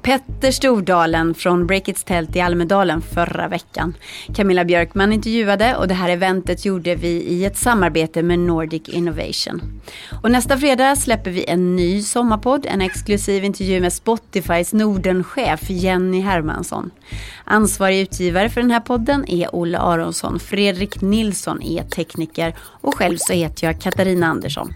[0.03, 3.93] Petter Stordalen från Breakits tält i Almedalen förra veckan.
[4.35, 9.81] Camilla Björkman intervjuade och det här eventet gjorde vi i ett samarbete med Nordic Innovation.
[10.23, 16.21] Och nästa fredag släpper vi en ny sommarpodd, en exklusiv intervju med Spotifys Nordenchef Jenny
[16.21, 16.91] Hermansson.
[17.43, 23.17] Ansvarig utgivare för den här podden är Olle Aronsson, Fredrik Nilsson är tekniker och själv
[23.19, 24.73] så heter jag Katarina Andersson.